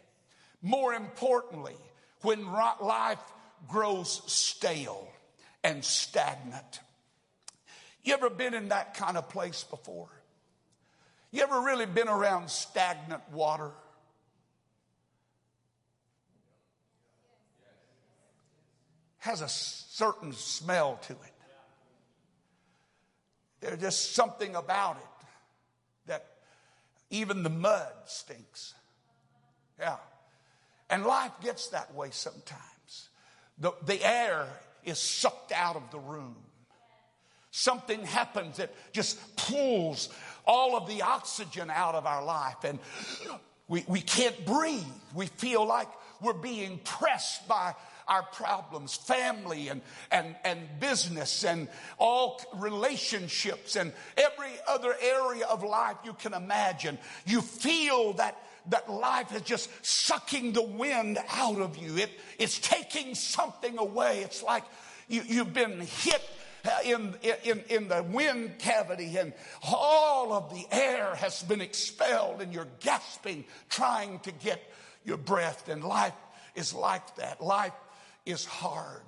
More 0.63 0.93
importantly, 0.93 1.77
when 2.23 2.45
life 2.53 3.21
grows 3.69 4.21
stale 4.27 5.09
and 5.63 5.85
stagnant. 5.85 6.81
You 8.03 8.15
ever 8.15 8.31
been 8.31 8.53
in 8.53 8.71
that 8.71 8.95
kind 8.95 9.17
of 9.17 9.29
place 9.29 9.63
before? 9.63 10.09
You 11.31 11.43
ever 11.43 11.61
really 11.61 11.87
been 11.87 12.09
around 12.09 12.51
stagnant 12.51 13.23
water? 13.31 13.71
Has 19.19 19.41
a 19.41 19.49
certain 19.49 20.33
smell 20.33 20.99
to 21.03 21.13
it. 21.13 21.38
There's 23.61 23.81
just 23.81 24.15
something 24.15 24.55
about 24.55 24.97
it 24.97 25.27
that 26.07 26.27
even 27.11 27.43
the 27.43 27.51
mud 27.51 27.93
stinks. 28.07 28.75
Yeah. 29.79 29.97
And 30.91 31.05
life 31.05 31.33
gets 31.43 31.69
that 31.69 31.95
way 31.95 32.09
sometimes. 32.11 33.09
The, 33.59 33.73
the 33.85 34.03
air 34.05 34.47
is 34.85 34.99
sucked 34.99 35.53
out 35.53 35.77
of 35.77 35.91
the 35.91 35.99
room. 35.99 36.37
Something 37.51 38.05
happens 38.05 38.59
that 38.59 38.73
just 38.93 39.19
pulls 39.37 40.09
all 40.47 40.77
of 40.77 40.89
the 40.89 41.03
oxygen 41.03 41.71
out 41.71 41.95
of 41.95 42.07
our 42.07 42.25
life 42.25 42.65
and 42.65 42.79
we, 43.69 43.85
we 43.87 44.01
can't 44.01 44.47
breathe. 44.47 44.83
We 45.15 45.27
feel 45.27 45.67
like 45.67 45.89
we're 46.21 46.33
being 46.33 46.81
pressed 46.85 47.47
by 47.49 47.75
our 48.09 48.23
problems, 48.23 48.97
family 48.97 49.69
and, 49.69 49.83
and, 50.11 50.35
and 50.45 50.61
business 50.81 51.45
and 51.45 51.69
all 51.99 52.41
relationships 52.57 53.77
and 53.77 53.93
every 54.17 54.53
other 54.67 54.95
area 55.03 55.47
of 55.47 55.63
life 55.63 55.97
you 56.05 56.13
can 56.15 56.35
imagine. 56.35 56.99
You 57.27 57.41
feel 57.41 58.15
that 58.15 58.37
that 58.71 58.91
life 58.91 59.35
is 59.35 59.43
just 59.43 59.71
sucking 59.85 60.53
the 60.53 60.63
wind 60.63 61.19
out 61.31 61.59
of 61.59 61.79
you. 61.79 61.97
It, 61.97 62.11
it's 62.39 62.59
taking 62.59 63.15
something 63.15 63.79
away. 63.79 64.21
It's 64.21 64.43
like 64.43 64.65
you, 65.09 65.23
you've 65.27 65.55
been 65.55 65.81
hit 65.81 66.23
uh, 66.65 66.71
in, 66.85 67.15
in, 67.45 67.63
in 67.71 67.89
the 67.89 68.03
wind 68.03 68.59
cavity 68.59 69.17
and 69.17 69.33
all 69.63 70.33
of 70.33 70.51
the 70.53 70.67
air 70.71 71.15
has 71.15 71.43
been 71.43 71.61
expelled 71.61 72.43
and 72.43 72.53
you're 72.53 72.69
gasping 72.81 73.45
trying 73.69 74.19
to 74.21 74.33
get 74.33 74.61
your 75.05 75.17
breath. 75.17 75.69
And 75.69 75.83
life 75.83 76.15
is 76.55 76.75
like 76.75 77.17
that. 77.17 77.41
Life 77.41 77.73
is 78.29 78.45
hard. 78.45 79.03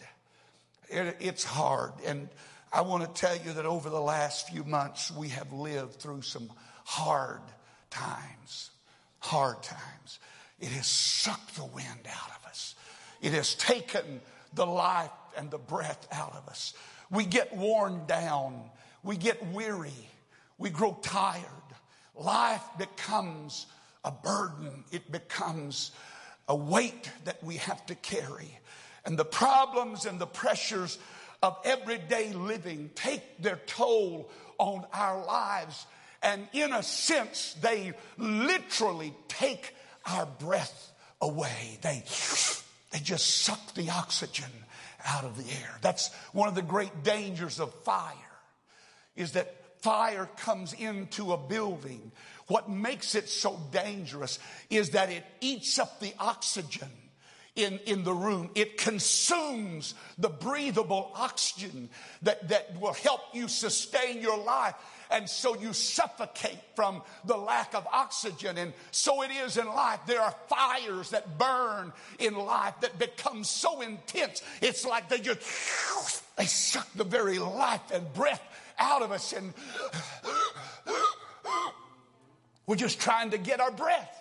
It, 0.89 1.17
it's 1.21 1.45
hard. 1.45 1.93
And 2.07 2.29
I 2.73 2.81
want 2.81 3.03
to 3.03 3.21
tell 3.21 3.37
you 3.37 3.53
that 3.53 3.67
over 3.67 3.91
the 3.91 4.01
last 4.01 4.49
few 4.49 4.65
months, 4.65 5.11
we 5.11 5.29
have 5.29 5.53
lived 5.53 5.95
through 5.95 6.23
some 6.23 6.51
hard 6.85 7.43
times. 7.91 8.71
Hard 9.19 9.63
times. 9.63 10.19
It 10.59 10.69
has 10.69 10.87
sucked 10.87 11.57
the 11.57 11.67
wind 11.67 12.07
out 12.09 12.31
of 12.39 12.47
us. 12.47 12.75
It 13.21 13.33
has 13.33 13.55
taken 13.55 14.21
the 14.55 14.67
life 14.67 15.11
and 15.37 15.51
the 15.51 15.59
breath 15.59 16.09
out 16.13 16.35
of 16.35 16.49
us. 16.49 16.75
We 17.11 17.27
get 17.27 17.55
worn 17.55 18.07
down. 18.07 18.63
We 19.03 19.17
get 19.17 19.45
weary. 19.49 20.09
We 20.59 20.71
grow 20.71 20.97
tired. 21.03 21.45
Life 22.15 22.65
becomes 22.79 23.67
a 24.05 24.11
burden. 24.11 24.85
It 24.91 25.13
becomes 25.13 25.93
a 26.49 26.57
weight 26.57 27.11
that 27.25 27.43
we 27.45 27.57
have 27.57 27.85
to 27.87 27.95
carry. 27.95 28.59
And 29.05 29.19
the 29.19 29.25
problems 29.25 30.07
and 30.07 30.19
the 30.19 30.27
pressures 30.27 30.99
of 31.43 31.57
everyday 31.65 32.33
living 32.33 32.91
take 32.95 33.43
their 33.43 33.61
toll 33.67 34.31
on 34.59 34.85
our 34.93 35.25
lives. 35.25 35.87
And 36.23 36.47
in 36.53 36.73
a 36.73 36.83
sense, 36.83 37.55
they 37.63 37.95
literally 38.19 39.15
take 39.29 39.75
our 40.05 40.27
breath 40.27 40.93
away. 41.21 41.79
They, 41.83 42.05
they 42.91 42.99
just 42.99 43.43
suck 43.43 43.75
the 43.75 43.91
oxygen 43.91 44.51
out 45.07 45.25
of 45.25 45.37
the 45.37 45.51
air. 45.51 45.79
That's 45.81 46.13
one 46.33 46.49
of 46.49 46.55
the 46.55 46.63
great 46.63 47.03
dangers 47.03 47.59
of 47.59 47.73
fire 47.85 48.15
is 49.17 49.33
that 49.33 49.55
fire 49.83 50.29
comes 50.37 50.73
into 50.73 51.33
a 51.33 51.39
building. 51.39 52.13
What 52.49 52.69
makes 52.69 53.15
it 53.15 53.29
so 53.29 53.59
dangerous 53.71 54.39
is 54.69 54.91
that 54.91 55.11
it 55.11 55.25
eats 55.41 55.79
up 55.79 56.01
the 56.01 56.13
oxygen 56.19 56.89
in, 57.57 57.79
in 57.87 58.05
the 58.05 58.13
room. 58.13 58.51
It 58.55 58.79
consumes 58.79 59.95
the 60.19 60.29
breathable 60.29 61.13
oxygen 61.15 61.89
that, 62.23 62.49
that 62.49 62.81
will 62.81 62.93
help 62.93 63.21
you 63.33 63.49
sustain 63.49 64.21
your 64.21 64.39
life. 64.39 64.75
And 65.11 65.29
so 65.29 65.57
you 65.57 65.73
suffocate 65.73 66.59
from 66.77 67.03
the 67.25 67.37
lack 67.37 67.75
of 67.75 67.87
oxygen. 67.93 68.57
And 68.59 68.73
so 68.93 69.23
it 69.23 69.31
is 69.33 69.57
in 69.57 69.67
life. 69.67 70.01
There 70.07 70.21
are 70.21 70.35
fires 70.49 71.11
that 71.11 71.37
burn 71.37 71.93
in 72.21 72.35
life 72.37 72.75
that 72.81 72.99
become 72.99 73.43
so 73.43 73.81
intense. 73.81 74.43
It's 74.63 74.87
like 74.87 75.09
they 75.09 75.19
just, 75.19 75.41
they 76.37 76.47
suck 76.47 76.89
the 76.95 77.05
very 77.05 77.39
life 77.39 77.91
and 77.93 78.13
breath 78.15 78.43
out 78.79 79.03
of 79.03 79.11
us. 79.11 79.33
And 79.33 79.53
we're 82.67 82.77
just 82.77 83.01
trying 83.01 83.31
to 83.31 83.39
get 83.39 83.59
our 83.59 83.73
breath. 83.73 84.17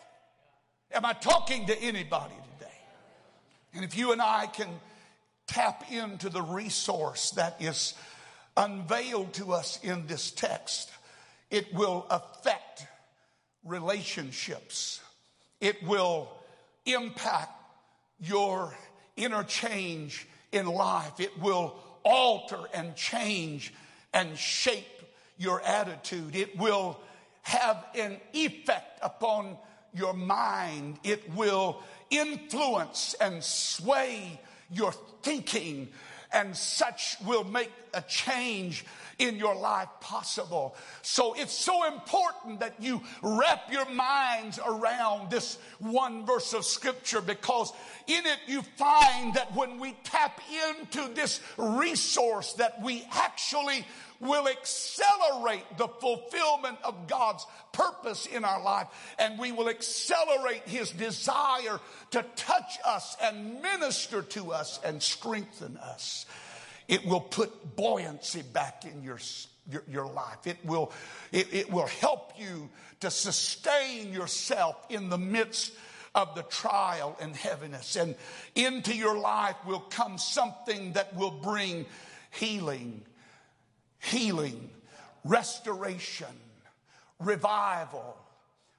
Am 0.92 1.06
I 1.06 1.14
talking 1.14 1.68
to 1.68 1.80
anybody 1.80 2.34
and 3.80 3.86
if 3.86 3.98
you 3.98 4.12
and 4.12 4.22
I 4.22 4.46
can 4.46 4.68
tap 5.48 5.90
into 5.90 6.28
the 6.28 6.42
resource 6.42 7.32
that 7.32 7.62
is 7.62 7.94
unveiled 8.58 9.32
to 9.36 9.54
us 9.54 9.80
in 9.82 10.06
this 10.06 10.32
text, 10.32 10.92
it 11.50 11.74
will 11.74 12.06
affect 12.10 12.86
relationships. 13.64 15.00
It 15.62 15.82
will 15.82 16.30
impact 16.86 17.54
your 18.20 18.76
interchange 19.16 20.28
in 20.52 20.66
life. 20.66 21.18
It 21.22 21.40
will 21.40 21.80
alter 22.04 22.60
and 22.74 22.98
change 22.98 23.74
and 24.14 24.38
shape 24.38 25.06
your 25.38 25.62
attitude. 25.62 26.36
It 26.36 26.58
will 26.58 27.00
have 27.44 27.86
an 27.96 28.18
effect 28.34 29.00
upon 29.02 29.56
your 29.94 30.14
mind. 30.14 31.00
It 31.06 31.34
will 31.34 31.82
influence 32.10 33.16
and 33.22 33.44
sway 33.44 34.40
your 34.72 34.92
thinking, 35.22 35.90
and 36.32 36.56
such 36.56 37.18
will 37.26 37.44
make 37.44 37.72
a 37.94 38.02
change 38.02 38.86
in 39.20 39.36
your 39.36 39.56
life 39.56 39.90
possible. 40.00 40.76
So 41.02 41.34
it's 41.34 41.54
so 41.54 41.86
important 41.86 42.62
that 42.62 42.82
you 42.82 43.02
wrap 43.22 43.72
your 43.72 43.88
minds 43.90 44.60
around 44.66 45.30
this 45.30 45.58
one 45.78 46.26
verse 46.26 46.54
of 46.54 46.66
scripture 46.66 47.22
because 47.22 47.72
in 48.08 48.26
it 48.26 48.40
you 48.48 48.62
find 48.78 49.34
that 49.36 49.54
when 49.56 49.80
we 49.80 49.96
tap 50.04 50.42
into 50.70 51.14
this 51.14 51.42
resource 51.58 52.54
that 52.54 52.82
we 52.82 53.06
actually 53.12 53.86
will 54.22 54.48
accelerate 54.48 55.66
the 55.78 55.88
fulfillment 55.88 56.78
of 56.84 57.08
God's 57.08 57.46
purpose 57.72 58.26
in 58.26 58.44
our 58.44 58.62
life 58.62 58.88
and 59.18 59.40
we 59.40 59.52
will 59.52 59.70
accelerate 59.70 60.64
his 60.68 60.92
desire 60.92 61.80
to 62.12 62.26
touch 62.36 62.78
us 62.86 63.16
and 63.22 63.62
minister 63.62 64.22
to 64.22 64.52
us 64.52 64.80
and 64.84 65.02
strengthen 65.02 65.78
us. 65.78 66.26
It 66.90 67.06
will 67.06 67.22
put 67.22 67.78
buoyancy 67.78 68.42
back 68.42 68.84
in 68.84 69.02
your 69.02 69.20
your, 69.72 69.84
your, 69.88 70.08
life. 70.08 70.48
It 70.48 70.58
will, 70.66 70.92
it, 71.32 71.54
it 71.54 71.72
will 71.72 71.86
help 71.86 72.34
you 72.40 72.70
to 73.02 73.12
sustain 73.12 74.12
yourself 74.12 74.76
in 74.90 75.10
the 75.10 75.18
midst 75.18 75.74
of 76.16 76.34
the 76.34 76.42
trial 76.42 77.16
and 77.22 77.36
heaviness. 77.36 77.96
And 77.96 78.16
into 78.56 78.96
your 78.96 79.16
life 79.16 79.56
will 79.68 79.80
come 79.80 80.18
something 80.18 80.94
that 80.94 81.16
will 81.16 81.30
bring 81.30 81.86
healing 82.32 83.04
healing, 84.00 84.70
restoration, 85.24 86.28
revival, 87.20 88.18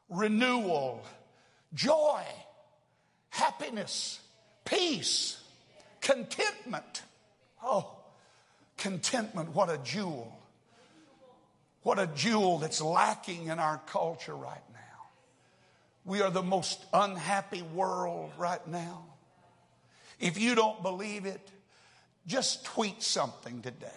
renewal, 0.08 1.04
joy, 1.74 2.22
happiness, 3.28 4.20
peace, 4.64 5.40
contentment. 6.00 7.02
Oh, 7.62 7.99
contentment, 8.80 9.54
what 9.54 9.70
a 9.70 9.78
jewel. 9.78 10.36
What 11.82 11.98
a 11.98 12.08
jewel 12.08 12.58
that's 12.58 12.80
lacking 12.80 13.46
in 13.46 13.58
our 13.58 13.80
culture 13.86 14.34
right 14.34 14.62
now. 14.72 14.78
We 16.04 16.20
are 16.22 16.30
the 16.30 16.42
most 16.42 16.84
unhappy 16.92 17.62
world 17.62 18.32
right 18.36 18.66
now. 18.66 19.04
If 20.18 20.38
you 20.38 20.54
don't 20.54 20.82
believe 20.82 21.24
it, 21.24 21.40
just 22.26 22.64
tweet 22.64 23.02
something 23.02 23.62
today. 23.62 23.88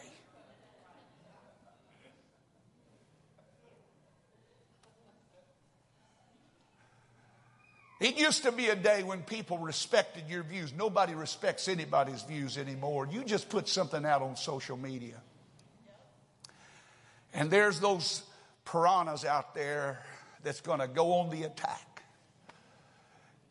It 8.03 8.17
used 8.17 8.43
to 8.43 8.51
be 8.51 8.67
a 8.67 8.75
day 8.75 9.01
when 9.03 9.21
people 9.21 9.57
respected 9.57 10.25
your 10.27 10.43
views. 10.43 10.73
Nobody 10.73 11.15
respects 11.15 11.69
anybody's 11.69 12.21
views 12.23 12.57
anymore. 12.57 13.07
You 13.09 13.23
just 13.23 13.47
put 13.47 13.69
something 13.69 14.05
out 14.05 14.21
on 14.21 14.35
social 14.35 14.75
media. 14.75 15.15
And 17.33 17.49
there's 17.49 17.79
those 17.79 18.21
piranhas 18.65 19.23
out 19.23 19.55
there 19.55 20.03
that's 20.43 20.59
going 20.59 20.81
to 20.81 20.87
go 20.89 21.13
on 21.13 21.29
the 21.29 21.43
attack. 21.43 22.03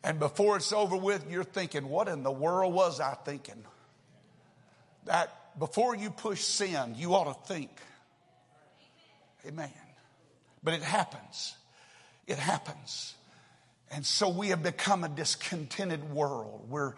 And 0.03 0.19
before 0.19 0.57
it's 0.57 0.71
over 0.71 0.97
with, 0.97 1.25
you're 1.31 1.43
thinking, 1.43 1.89
what 1.89 2.07
in 2.07 2.21
the 2.21 2.31
world 2.31 2.75
was 2.75 2.99
I 2.99 3.15
thinking? 3.25 3.65
That 5.05 5.57
before 5.57 5.95
you 5.95 6.11
push 6.11 6.41
sin, 6.41 6.93
you 6.95 7.15
ought 7.15 7.47
to 7.47 7.53
think. 7.53 7.71
Amen. 9.47 9.71
But 10.63 10.75
it 10.75 10.83
happens. 10.83 11.55
It 12.27 12.37
happens. 12.37 13.15
And 13.91 14.05
so 14.05 14.29
we 14.29 14.49
have 14.49 14.63
become 14.63 15.03
a 15.03 15.09
discontented 15.09 16.11
world. 16.11 16.67
We're 16.69 16.93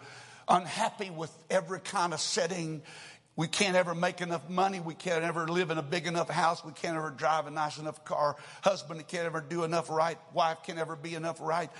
unhappy 0.48 1.10
with 1.10 1.30
every 1.50 1.80
kind 1.80 2.14
of 2.14 2.20
setting. 2.20 2.82
We 3.36 3.48
can't 3.48 3.76
ever 3.76 3.94
make 3.94 4.22
enough 4.22 4.48
money. 4.48 4.80
We 4.80 4.94
can't 4.94 5.22
ever 5.22 5.46
live 5.46 5.70
in 5.70 5.76
a 5.76 5.82
big 5.82 6.06
enough 6.06 6.30
house. 6.30 6.64
We 6.64 6.72
can't 6.72 6.96
ever 6.96 7.10
drive 7.10 7.46
a 7.46 7.50
nice 7.50 7.76
enough 7.76 8.02
car. 8.02 8.36
Husband 8.62 9.06
can't 9.08 9.26
ever 9.26 9.42
do 9.42 9.62
enough 9.64 9.90
right. 9.90 10.16
Wife 10.32 10.58
can't 10.64 10.78
ever 10.78 10.96
be 10.96 11.14
enough 11.14 11.38
right. 11.42 11.70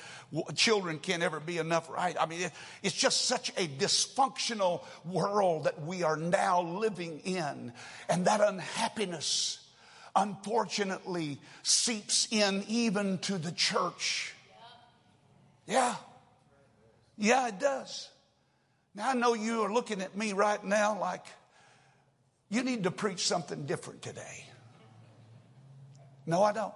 Children 0.55 0.99
can't 0.99 1.23
ever 1.23 1.41
be 1.41 1.57
enough 1.57 1.89
right. 1.89 2.15
I 2.21 2.27
mean, 2.27 2.51
it's 2.83 2.95
just 2.95 3.25
such 3.25 3.49
a 3.57 3.67
dysfunctional 3.67 4.85
world 5.07 5.65
that 5.65 5.81
we 5.81 6.03
are 6.03 6.19
now 6.19 6.61
living 6.61 7.21
in. 7.25 7.73
And 8.11 8.27
that 8.27 8.43
unhappiness, 8.43 9.67
unfortunately, 10.15 11.39
seeps 11.63 12.29
in 12.31 12.65
even 12.69 13.17
to 13.21 13.39
the 13.39 13.53
church. 13.53 14.35
Yeah. 15.67 15.95
Yeah, 17.17 17.49
it 17.49 17.59
does. 17.59 18.09
Now, 18.95 19.11
I 19.11 19.15
know 19.15 19.35
you 19.35 19.63
are 19.63 19.73
looking 19.73 20.01
at 20.01 20.17
me 20.17 20.33
right 20.33 20.63
now 20.65 20.99
like 20.99 21.25
you 22.49 22.63
need 22.63 22.85
to 22.85 22.91
preach 22.91 23.27
something 23.27 23.67
different 23.67 24.03
today. 24.03 24.47
No, 26.27 26.43
I 26.43 26.53
don't. 26.53 26.75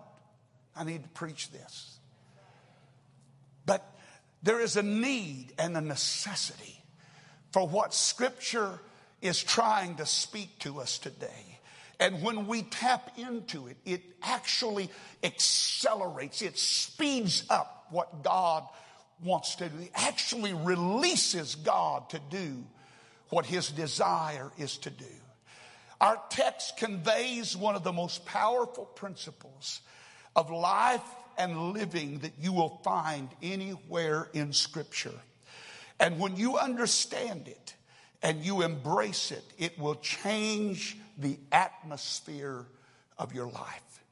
I 0.77 0.85
need 0.85 1.03
to 1.03 1.09
preach 1.11 1.51
this. 1.51 1.99
But 3.67 3.87
there 4.43 4.61
is 4.61 4.77
a 4.77 4.83
need 4.83 5.53
and 5.59 5.77
a 5.77 5.81
necessity 5.81 6.83
for 7.53 7.67
what 7.67 7.95
Scripture 7.95 8.81
is 9.21 9.43
trying 9.43 9.97
to 9.97 10.07
speak 10.07 10.59
to 10.61 10.81
us 10.81 10.99
today. 10.99 11.50
And 12.01 12.23
when 12.23 12.47
we 12.47 12.63
tap 12.63 13.13
into 13.19 13.67
it, 13.67 13.77
it 13.85 14.03
actually 14.23 14.91
accelerates, 15.23 16.41
it 16.41 16.59
speeds 16.59 17.45
up 17.51 17.87
what 17.91 18.25
God 18.25 18.67
wants 19.23 19.57
to 19.57 19.69
do. 19.69 19.83
It 19.83 19.91
actually 19.95 20.55
releases 20.55 21.55
God 21.57 22.09
to 22.11 22.21
do 22.31 22.65
what 23.29 23.45
his 23.45 23.69
desire 23.69 24.51
is 24.59 24.79
to 24.79 24.91
do. 24.91 25.05
Our 26.01 26.19
text 26.31 26.79
conveys 26.79 27.55
one 27.55 27.77
of 27.77 27.85
the 27.85 27.93
most 27.93 28.25
powerful 28.25 28.87
principles 28.87 29.83
of 30.35 30.51
life 30.51 31.03
and 31.37 31.75
living 31.75 32.21
that 32.21 32.33
you 32.41 32.53
will 32.53 32.81
find 32.83 33.29
anywhere 33.43 34.29
in 34.33 34.55
Scripture. 34.55 35.15
And 35.99 36.19
when 36.19 36.37
you 36.37 36.57
understand 36.57 37.49
it 37.49 37.75
and 38.23 38.43
you 38.43 38.63
embrace 38.63 39.33
it, 39.33 39.45
it 39.59 39.79
will 39.79 39.97
change 39.97 40.97
the 41.21 41.39
atmosphere 41.53 42.67
of 43.19 43.35
your 43.35 43.47
life. 43.47 44.03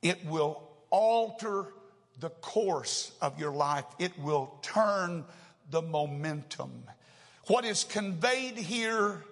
It 0.00 0.24
will 0.24 0.62
alter 0.90 1.66
the 2.20 2.30
course 2.30 3.12
of 3.20 3.38
your 3.38 3.52
life. 3.52 3.84
It 3.98 4.18
will 4.18 4.58
turn 4.62 5.24
the 5.70 5.82
momentum. 5.82 6.84
What 7.48 7.64
is 7.64 7.84
conveyed 7.84 8.56
here 8.56 9.22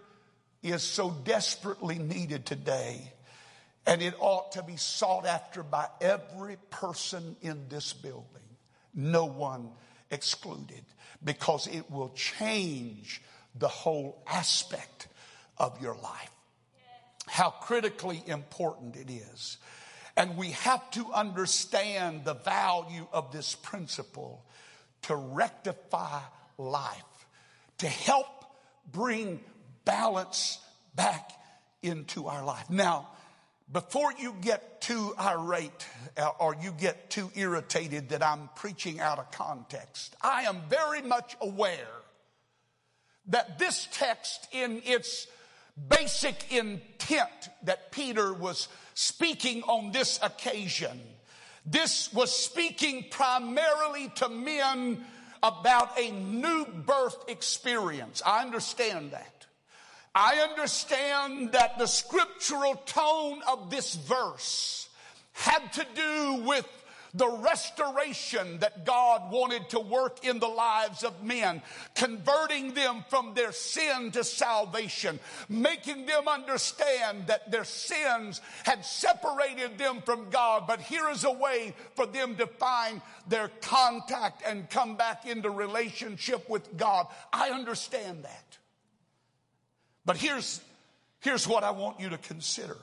is 0.62 0.82
so 0.82 1.10
desperately 1.10 1.98
needed 1.98 2.44
today. 2.46 3.12
And 3.86 4.02
it 4.02 4.14
ought 4.18 4.52
to 4.52 4.62
be 4.62 4.76
sought 4.76 5.26
after 5.26 5.62
by 5.62 5.86
every 6.00 6.56
person 6.70 7.36
in 7.40 7.68
this 7.68 7.92
building, 7.92 8.26
no 8.94 9.24
one 9.24 9.70
excluded, 10.10 10.84
because 11.24 11.66
it 11.66 11.90
will 11.90 12.10
change 12.10 13.22
the 13.58 13.68
whole 13.68 14.22
aspect 14.26 15.08
of 15.56 15.80
your 15.80 15.94
life. 15.94 16.30
How 17.30 17.50
critically 17.50 18.22
important 18.26 18.96
it 18.96 19.08
is. 19.08 19.56
And 20.16 20.36
we 20.36 20.50
have 20.50 20.90
to 20.90 21.06
understand 21.12 22.24
the 22.24 22.34
value 22.34 23.06
of 23.12 23.30
this 23.30 23.54
principle 23.54 24.44
to 25.02 25.14
rectify 25.14 26.20
life, 26.58 27.26
to 27.78 27.86
help 27.86 28.26
bring 28.90 29.38
balance 29.84 30.58
back 30.96 31.30
into 31.82 32.26
our 32.26 32.44
life. 32.44 32.68
Now, 32.68 33.08
before 33.70 34.12
you 34.18 34.34
get 34.40 34.80
too 34.80 35.14
irate 35.18 35.86
uh, 36.16 36.30
or 36.40 36.56
you 36.60 36.72
get 36.72 37.10
too 37.10 37.30
irritated 37.36 38.08
that 38.08 38.24
I'm 38.24 38.50
preaching 38.56 38.98
out 38.98 39.20
of 39.20 39.30
context, 39.30 40.16
I 40.20 40.42
am 40.42 40.62
very 40.68 41.00
much 41.00 41.36
aware 41.40 41.94
that 43.28 43.60
this 43.60 43.86
text, 43.92 44.48
in 44.50 44.82
its 44.84 45.28
basic 45.88 46.52
intent 46.52 47.48
that 47.62 47.90
Peter 47.90 48.32
was 48.32 48.68
speaking 48.94 49.62
on 49.62 49.92
this 49.92 50.18
occasion, 50.22 51.00
this 51.66 52.12
was 52.12 52.32
speaking 52.32 53.06
primarily 53.10 54.08
to 54.16 54.28
men 54.28 55.04
about 55.42 55.98
a 55.98 56.10
new 56.10 56.66
birth 56.66 57.24
experience. 57.28 58.22
I 58.24 58.42
understand 58.42 59.12
that. 59.12 59.46
I 60.14 60.46
understand 60.50 61.52
that 61.52 61.78
the 61.78 61.86
scriptural 61.86 62.74
tone 62.74 63.40
of 63.48 63.70
this 63.70 63.94
verse 63.94 64.88
had 65.32 65.72
to 65.74 65.86
do 65.94 66.42
with 66.46 66.66
the 67.14 67.28
restoration 67.28 68.58
that 68.58 68.84
God 68.84 69.32
wanted 69.32 69.68
to 69.70 69.80
work 69.80 70.24
in 70.24 70.38
the 70.38 70.48
lives 70.48 71.02
of 71.02 71.22
men, 71.22 71.62
converting 71.94 72.74
them 72.74 73.04
from 73.08 73.34
their 73.34 73.52
sin 73.52 74.10
to 74.12 74.22
salvation, 74.22 75.18
making 75.48 76.06
them 76.06 76.28
understand 76.28 77.26
that 77.26 77.50
their 77.50 77.64
sins 77.64 78.40
had 78.64 78.84
separated 78.84 79.78
them 79.78 80.02
from 80.02 80.30
God. 80.30 80.64
But 80.66 80.80
here 80.80 81.08
is 81.10 81.24
a 81.24 81.32
way 81.32 81.74
for 81.96 82.06
them 82.06 82.36
to 82.36 82.46
find 82.46 83.00
their 83.28 83.48
contact 83.60 84.42
and 84.46 84.68
come 84.70 84.96
back 84.96 85.26
into 85.26 85.50
relationship 85.50 86.48
with 86.48 86.76
God. 86.76 87.06
I 87.32 87.50
understand 87.50 88.24
that. 88.24 88.58
But 90.04 90.16
here's, 90.16 90.60
here's 91.20 91.46
what 91.46 91.64
I 91.64 91.72
want 91.72 92.00
you 92.00 92.10
to 92.10 92.18
consider. 92.18 92.76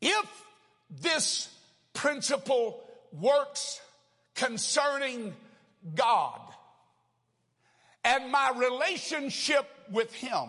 If 0.00 0.44
this 0.90 1.48
principle 1.92 2.82
works 3.12 3.80
concerning 4.34 5.34
God 5.94 6.40
and 8.04 8.30
my 8.30 8.52
relationship 8.56 9.68
with 9.90 10.12
Him, 10.14 10.48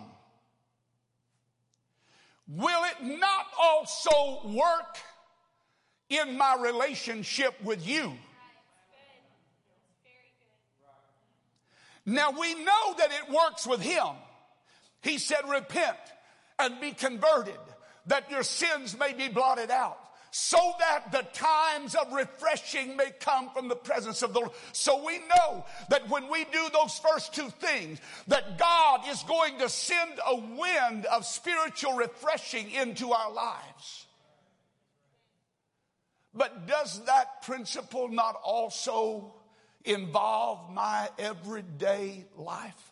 will 2.47 2.83
it 2.85 3.03
not 3.19 3.45
also 3.59 4.47
work 4.47 4.97
in 6.09 6.37
my 6.37 6.57
relationship 6.61 7.53
with 7.63 7.85
you? 7.87 8.13
Now 12.05 12.31
we 12.31 12.55
know 12.55 12.95
that 12.97 13.09
it 13.11 13.31
works 13.31 13.67
with 13.67 13.81
Him. 13.81 14.07
He 15.01 15.17
said, 15.17 15.47
repent 15.47 15.97
and 16.57 16.79
be 16.79 16.91
converted 16.91 17.59
that 18.07 18.29
your 18.31 18.43
sins 18.43 18.97
may 18.97 19.13
be 19.13 19.27
blotted 19.27 19.69
out 19.69 20.00
so 20.31 20.57
that 20.79 21.11
the 21.11 21.23
times 21.33 21.93
of 21.93 22.13
refreshing 22.13 22.95
may 22.95 23.11
come 23.19 23.49
from 23.49 23.67
the 23.67 23.75
presence 23.75 24.21
of 24.21 24.33
the 24.33 24.39
Lord. 24.39 24.53
So 24.71 25.05
we 25.05 25.19
know 25.19 25.65
that 25.89 26.07
when 26.09 26.29
we 26.29 26.45
do 26.45 26.69
those 26.73 26.97
first 26.99 27.35
two 27.35 27.49
things, 27.49 27.99
that 28.27 28.57
God 28.57 29.01
is 29.09 29.21
going 29.23 29.59
to 29.59 29.67
send 29.67 30.13
a 30.25 30.35
wind 30.37 31.05
of 31.05 31.25
spiritual 31.25 31.97
refreshing 31.97 32.71
into 32.71 33.11
our 33.11 33.31
lives. 33.31 34.07
But 36.33 36.65
does 36.65 37.03
that 37.05 37.41
principle 37.41 38.07
not 38.07 38.39
also 38.41 39.33
involve 39.83 40.71
my 40.71 41.09
everyday 41.19 42.23
life? 42.37 42.91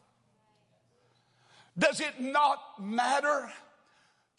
Does 1.78 2.02
it 2.02 2.20
not 2.20 2.60
matter 2.82 3.50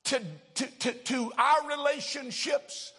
to, 0.04 0.20
to, 0.54 0.66
to, 0.66 0.92
to 0.92 1.32
our 1.38 1.68
relationships 1.68 2.92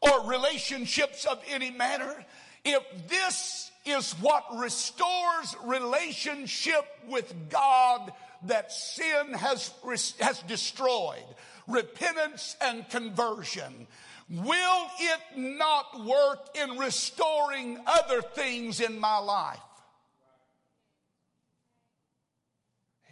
or 0.00 0.28
relationships 0.28 1.24
of 1.24 1.42
any 1.48 1.70
manner 1.70 2.24
if 2.66 2.82
this 3.08 3.70
is 3.84 4.12
what 4.14 4.44
restores 4.56 5.56
relationship 5.64 6.84
with 7.08 7.32
God 7.48 8.12
that 8.42 8.72
sin 8.72 9.32
has, 9.34 9.72
has 10.20 10.42
destroyed? 10.42 11.22
Repentance 11.68 12.56
and 12.60 12.88
conversion. 12.88 13.86
Will 14.28 14.86
it 14.98 15.20
not 15.36 16.04
work 16.04 16.56
in 16.56 16.76
restoring 16.76 17.78
other 17.86 18.20
things 18.20 18.80
in 18.80 18.98
my 18.98 19.18
life? 19.18 19.60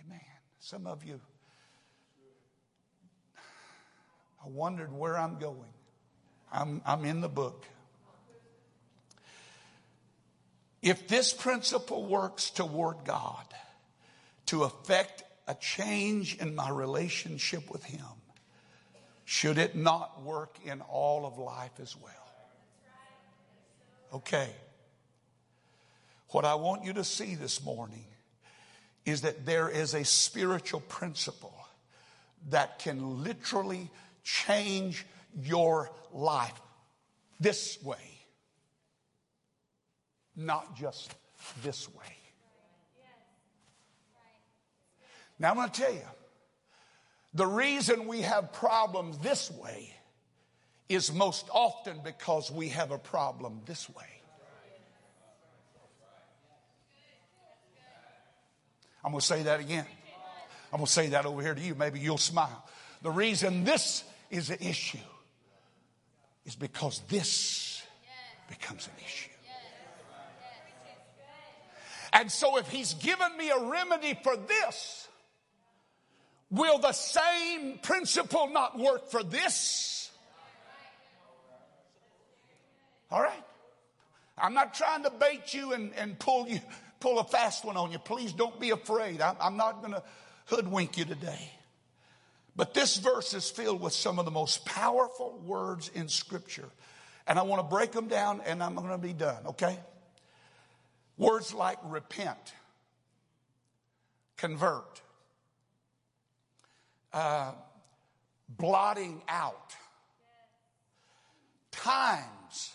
Amen. 0.05 0.21
Some 0.59 0.89
of 0.89 1.05
you, 1.05 1.21
I 4.45 4.49
wondered 4.49 4.93
where 4.93 5.17
I'm 5.17 5.39
going. 5.39 5.73
I'm, 6.53 6.83
I'm 6.85 7.05
in 7.05 7.21
the 7.21 7.29
book. 7.29 7.65
If 10.83 11.09
this 11.09 11.33
principle 11.33 12.05
works 12.07 12.51
toward 12.51 13.05
God 13.05 13.47
to 14.47 14.65
affect 14.65 15.23
a 15.49 15.55
change 15.55 16.37
in 16.37 16.55
my 16.55 16.69
relationship 16.69 17.71
with 17.71 17.85
Him, 17.85 18.05
should 19.25 19.57
it 19.57 19.75
not 19.75 20.23
work 20.23 20.59
in 20.65 20.83
all 20.83 21.25
of 21.25 21.39
life 21.39 21.81
as 21.81 21.97
well? 21.97 22.13
Okay. 24.13 24.51
What 26.29 26.45
I 26.45 26.57
want 26.57 26.85
you 26.85 26.93
to 26.95 27.05
see 27.05 27.35
this 27.35 27.65
morning 27.65 28.05
is 29.07 29.23
that 29.23 29.47
there 29.47 29.71
is 29.71 29.95
a 29.95 30.05
spiritual 30.05 30.81
principle 30.81 31.55
that 32.51 32.79
can 32.79 33.25
literally 33.25 33.91
change 34.25 35.07
your 35.41 35.91
life 36.13 36.61
this 37.39 37.81
way, 37.83 37.97
not 40.35 40.75
just 40.77 41.15
this 41.63 41.89
way. 41.95 42.03
Now, 45.39 45.51
I'm 45.51 45.57
going 45.57 45.69
to 45.69 45.81
tell 45.81 45.93
you 45.93 46.01
the 47.35 47.47
reason 47.47 48.07
we 48.07 48.23
have 48.23 48.53
problems 48.53 49.19
this 49.19 49.51
way 49.51 49.93
is 50.89 51.13
most 51.13 51.49
often 51.53 52.01
because 52.05 52.51
we 52.51 52.69
have 52.69 52.93
a 52.93 52.99
problem 52.99 53.61
this 53.67 53.89
way. 53.91 54.05
I'm 59.05 59.11
going 59.11 59.21
to 59.21 59.27
say 59.27 59.43
that 59.43 59.61
again. 59.61 59.85
I'm 60.73 60.79
going 60.79 60.87
to 60.87 60.93
say 60.93 61.09
that 61.09 61.27
over 61.27 61.43
here 61.43 61.55
to 61.55 61.61
you. 61.61 61.75
Maybe 61.75 62.01
you'll 62.01 62.17
smile. 62.17 62.65
The 63.03 63.11
reason 63.11 63.65
this 63.65 64.03
is 64.35 64.51
an 64.51 64.59
issue 64.61 64.99
is 66.45 66.57
because 66.57 67.01
this 67.09 67.83
becomes 68.49 68.87
an 68.87 68.93
issue. 69.05 69.31
And 72.13 72.31
so, 72.31 72.59
if 72.59 72.69
he's 72.69 72.95
given 72.95 73.37
me 73.37 73.51
a 73.51 73.59
remedy 73.59 74.17
for 74.23 74.37
this, 74.37 75.09
will 76.51 76.79
the 76.79 76.93
same 76.93 77.79
principle 77.79 78.49
not 78.49 78.79
work 78.79 79.11
for 79.11 79.25
this? 79.25 80.11
All 83.11 83.21
right. 83.21 83.45
I'm 84.39 84.55
not 84.55 84.75
trying 84.75 85.05
to 85.05 85.11
bait 85.11 85.55
you 85.55 85.73
and, 85.73 85.93
and 85.95 86.19
pull 86.19 86.49
you 86.49 86.61
pull 87.01 87.19
a 87.19 87.25
fast 87.25 87.65
one 87.65 87.77
on 87.77 87.93
you. 87.93 87.99
Please 87.99 88.33
don't 88.33 88.59
be 88.59 88.71
afraid. 88.71 89.21
I'm, 89.21 89.37
I'm 89.39 89.57
not 89.57 89.83
going 89.83 89.93
to 89.93 90.03
hoodwink 90.47 90.97
you 90.97 91.05
today. 91.05 91.51
But 92.57 92.75
this 92.75 92.97
verse 92.97 93.35
is 93.35 93.51
filled 93.51 93.81
with 93.81 93.93
some 93.93 94.19
of 94.19 94.25
the 94.25 94.31
most 94.31 94.65
powerful 94.65 95.43
words 95.45 95.91
in 95.95 96.09
Scripture. 96.09 96.69
And 97.27 97.39
I 97.39 97.43
want 97.43 97.61
to 97.61 97.75
break 97.75 97.93
them 97.93 98.07
down 98.07 98.43
and 98.47 98.63
I'm 98.63 98.75
going 98.75 98.89
to 98.89 98.99
be 98.99 99.13
done, 99.13 99.47
okay? 99.49 99.79
Words 101.17 101.55
like 101.55 101.79
repent, 101.85 102.53
convert, 104.37 105.01
uh, 107.13 107.53
blotting 108.49 109.23
out, 109.29 109.75
times, 111.71 112.73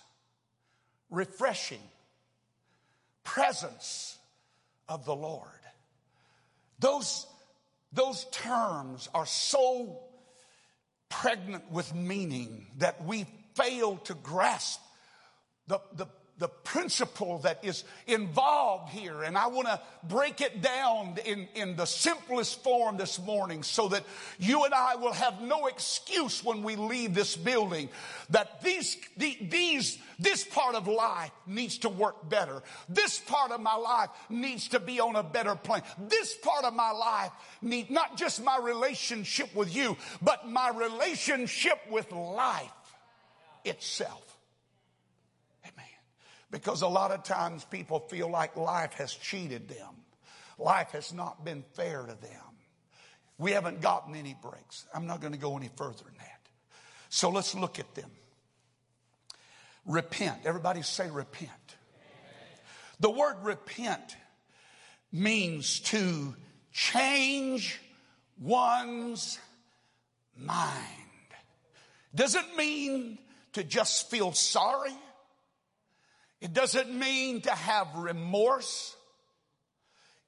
refreshing, 1.09 1.81
presence 3.23 4.17
of 4.87 5.05
the 5.05 5.15
Lord. 5.15 5.47
Those, 6.79 7.27
those 7.91 8.25
terms 8.31 9.09
are 9.13 9.25
so 9.25 9.99
pregnant 11.09 11.71
with 11.71 11.93
meaning 11.95 12.67
that 12.77 13.03
we 13.03 13.25
fail 13.55 13.97
to 13.97 14.13
grasp 14.13 14.79
the, 15.67 15.79
the 15.93 16.07
the 16.39 16.47
principle 16.47 17.39
that 17.39 17.63
is 17.63 17.83
involved 18.07 18.91
here. 18.91 19.23
And 19.23 19.37
I 19.37 19.47
want 19.47 19.67
to 19.67 19.79
break 20.07 20.39
it 20.39 20.61
down 20.61 21.17
in, 21.25 21.47
in 21.53 21.75
the 21.75 21.85
simplest 21.85 22.63
form 22.63 22.97
this 22.97 23.19
morning 23.19 23.61
so 23.61 23.89
that 23.89 24.03
you 24.39 24.63
and 24.63 24.73
I 24.73 24.95
will 24.95 25.11
have 25.11 25.41
no 25.41 25.67
excuse 25.67 26.43
when 26.43 26.63
we 26.63 26.77
leave 26.77 27.13
this 27.13 27.35
building 27.35 27.89
that 28.29 28.61
these, 28.61 28.97
the, 29.17 29.37
these, 29.41 29.99
this 30.17 30.45
part 30.45 30.75
of 30.75 30.87
life 30.87 31.31
needs 31.45 31.79
to 31.79 31.89
work 31.89 32.29
better. 32.29 32.63
This 32.87 33.19
part 33.19 33.51
of 33.51 33.59
my 33.59 33.75
life 33.75 34.09
needs 34.29 34.69
to 34.69 34.79
be 34.79 35.01
on 35.01 35.17
a 35.17 35.23
better 35.23 35.55
plane. 35.55 35.83
This 36.07 36.35
part 36.35 36.63
of 36.63 36.73
my 36.73 36.91
life 36.91 37.31
need 37.61 37.91
not 37.91 38.17
just 38.17 38.43
my 38.43 38.57
relationship 38.57 39.53
with 39.53 39.75
you, 39.75 39.97
but 40.21 40.47
my 40.47 40.69
relationship 40.69 41.79
with 41.89 42.09
life 42.13 42.71
itself. 43.65 44.28
Because 46.51 46.81
a 46.81 46.87
lot 46.87 47.11
of 47.11 47.23
times 47.23 47.63
people 47.63 47.99
feel 47.99 48.29
like 48.29 48.55
life 48.57 48.93
has 48.93 49.13
cheated 49.13 49.67
them. 49.67 49.95
Life 50.57 50.91
has 50.91 51.13
not 51.13 51.45
been 51.45 51.63
fair 51.73 52.01
to 52.01 52.15
them. 52.19 52.41
We 53.37 53.51
haven't 53.51 53.81
gotten 53.81 54.15
any 54.15 54.35
breaks. 54.41 54.85
I'm 54.93 55.07
not 55.07 55.21
going 55.21 55.33
to 55.33 55.39
go 55.39 55.55
any 55.55 55.69
further 55.75 56.03
than 56.03 56.15
that. 56.17 56.41
So 57.09 57.29
let's 57.29 57.55
look 57.55 57.79
at 57.79 57.95
them. 57.95 58.11
Repent. 59.85 60.39
Everybody 60.45 60.81
say 60.81 61.09
repent. 61.09 61.49
The 62.99 63.09
word 63.09 63.37
repent 63.43 64.17
means 65.11 65.79
to 65.79 66.35
change 66.73 67.79
one's 68.39 69.39
mind. 70.35 70.75
Doesn't 72.13 72.57
mean 72.57 73.19
to 73.53 73.63
just 73.63 74.09
feel 74.09 74.33
sorry. 74.33 74.95
It 76.41 76.53
doesn't 76.53 76.93
mean 76.97 77.41
to 77.41 77.51
have 77.51 77.87
remorse. 77.95 78.95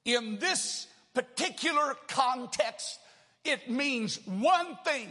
In 0.04 0.38
this 0.38 0.86
particular 1.14 1.96
context, 2.08 2.98
it 3.44 3.70
means 3.70 4.18
one 4.26 4.76
thing, 4.84 5.08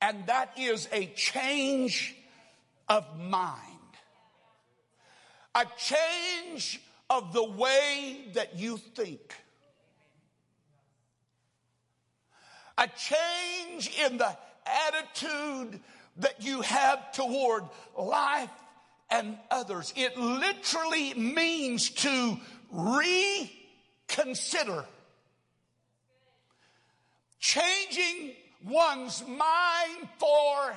and 0.00 0.26
that 0.26 0.58
is 0.58 0.88
a 0.92 1.06
change 1.06 2.14
of 2.88 3.04
mind. 3.18 3.66
A 5.54 5.66
change 5.76 6.80
of 7.08 7.32
the 7.32 7.44
way 7.44 8.28
that 8.34 8.56
you 8.56 8.76
think. 8.76 9.34
A 12.78 12.88
change 12.88 13.90
in 14.00 14.16
the 14.16 14.36
attitude 14.86 15.80
that 16.16 16.42
you 16.42 16.62
have 16.62 17.12
toward 17.12 17.64
life 17.98 18.50
and 19.10 19.38
others. 19.50 19.92
It 19.96 20.18
literally 20.18 21.14
means 21.14 21.90
to 21.90 22.38
reconsider. 22.70 24.84
Changing 27.38 28.32
one's 28.64 29.24
mind 29.26 30.08
for 30.18 30.74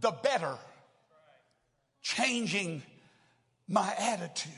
the 0.00 0.12
better. 0.12 0.56
Changing 2.02 2.82
my 3.68 3.92
attitude. 3.98 4.52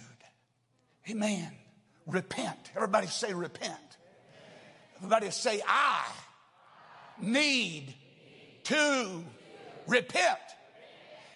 Amen. 1.10 1.50
Repent. 2.06 2.58
Everybody 2.76 3.06
say 3.06 3.32
repent. 3.32 3.72
Everybody 4.98 5.30
say 5.30 5.62
I 5.66 6.04
need 7.20 7.94
to 8.64 9.24
repent 9.86 10.38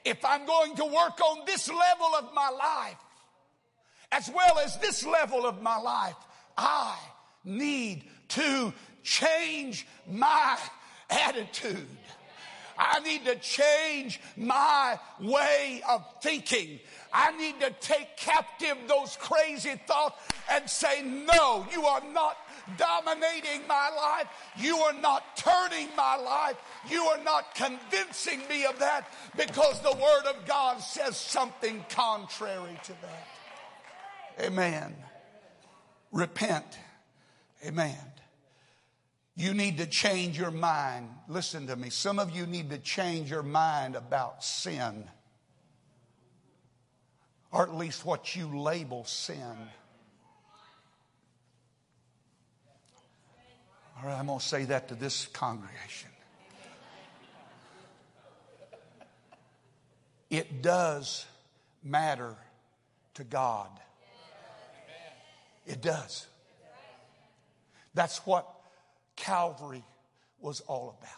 if 0.04 0.24
I'm 0.24 0.46
going 0.46 0.76
to 0.76 0.84
work 0.84 1.20
on 1.20 1.44
this 1.46 1.68
level 1.68 2.14
of 2.18 2.34
my 2.34 2.50
life, 2.50 2.96
as 4.10 4.30
well 4.34 4.58
as 4.58 4.78
this 4.78 5.06
level 5.06 5.46
of 5.46 5.62
my 5.62 5.78
life, 5.78 6.16
I 6.56 6.98
need 7.44 8.04
to 8.28 8.72
change 9.02 9.86
my 10.10 10.58
attitude. 11.08 11.86
I 12.78 13.00
need 13.00 13.24
to 13.26 13.36
change 13.36 14.20
my 14.36 14.98
way 15.20 15.82
of 15.88 16.04
thinking. 16.22 16.80
I 17.12 17.36
need 17.36 17.60
to 17.60 17.70
take 17.80 18.16
captive 18.16 18.76
those 18.88 19.16
crazy 19.16 19.80
thoughts 19.86 20.20
and 20.50 20.68
say, 20.68 21.02
no, 21.02 21.66
you 21.70 21.84
are 21.84 22.02
not 22.12 22.36
dominating 22.76 23.66
my 23.68 23.90
life. 23.94 24.26
You 24.56 24.76
are 24.78 24.94
not 24.94 25.36
turning 25.36 25.88
my 25.96 26.16
life. 26.16 26.56
You 26.90 27.02
are 27.04 27.22
not 27.22 27.54
convincing 27.54 28.40
me 28.48 28.64
of 28.64 28.78
that 28.80 29.06
because 29.36 29.80
the 29.80 29.92
Word 29.92 30.26
of 30.26 30.46
God 30.46 30.78
says 30.78 31.16
something 31.16 31.84
contrary 31.88 32.78
to 32.84 32.92
that. 33.02 34.46
Amen. 34.46 34.94
Repent. 36.10 36.78
Amen. 37.64 37.96
You 39.36 39.54
need 39.54 39.78
to 39.78 39.86
change 39.86 40.38
your 40.38 40.50
mind. 40.50 41.08
Listen 41.28 41.66
to 41.68 41.76
me. 41.76 41.88
Some 41.90 42.18
of 42.18 42.30
you 42.36 42.46
need 42.46 42.70
to 42.70 42.78
change 42.78 43.30
your 43.30 43.42
mind 43.42 43.96
about 43.96 44.44
sin, 44.44 45.04
or 47.50 47.62
at 47.62 47.74
least 47.74 48.04
what 48.04 48.36
you 48.36 48.58
label 48.58 49.04
sin. 49.04 49.56
All 53.98 54.08
right, 54.08 54.18
I'm 54.18 54.26
going 54.26 54.38
to 54.38 54.44
say 54.44 54.64
that 54.66 54.88
to 54.88 54.94
this 54.94 55.26
congregation. 55.26 56.11
It 60.32 60.62
does 60.62 61.26
matter 61.84 62.34
to 63.14 63.22
God. 63.22 63.68
It 65.66 65.82
does. 65.82 66.26
That's 67.92 68.16
what 68.24 68.48
Calvary 69.14 69.84
was 70.40 70.62
all 70.62 70.96
about. 70.98 71.10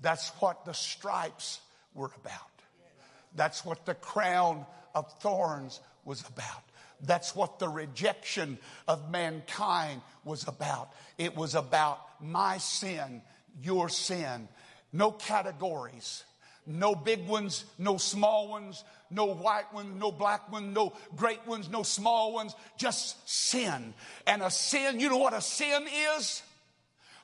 That's 0.00 0.28
what 0.38 0.64
the 0.64 0.72
stripes 0.72 1.60
were 1.92 2.12
about. 2.24 2.38
That's 3.34 3.64
what 3.64 3.84
the 3.84 3.94
crown 3.94 4.66
of 4.94 5.12
thorns 5.20 5.80
was 6.04 6.20
about. 6.28 6.62
That's 7.00 7.34
what 7.34 7.58
the 7.58 7.68
rejection 7.68 8.58
of 8.86 9.10
mankind 9.10 10.00
was 10.24 10.46
about. 10.46 10.92
It 11.18 11.34
was 11.34 11.56
about 11.56 11.98
my 12.22 12.58
sin, 12.58 13.22
your 13.60 13.88
sin. 13.88 14.46
No 14.92 15.10
categories. 15.10 16.22
No 16.66 16.94
big 16.94 17.26
ones, 17.26 17.64
no 17.78 17.96
small 17.96 18.48
ones, 18.48 18.84
no 19.10 19.26
white 19.26 19.72
ones, 19.72 19.98
no 19.98 20.12
black 20.12 20.50
ones, 20.52 20.74
no 20.74 20.92
great 21.16 21.46
ones, 21.46 21.68
no 21.68 21.82
small 21.82 22.32
ones, 22.32 22.54
just 22.76 23.28
sin. 23.28 23.94
And 24.26 24.42
a 24.42 24.50
sin, 24.50 25.00
you 25.00 25.08
know 25.08 25.16
what 25.16 25.34
a 25.34 25.40
sin 25.40 25.86
is? 26.16 26.42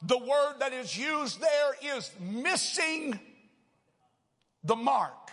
The 0.02 0.18
word 0.18 0.56
that 0.60 0.72
is 0.72 0.96
used 0.96 1.40
there 1.40 1.96
is 1.96 2.10
missing 2.20 3.18
the 4.64 4.76
mark. 4.76 5.26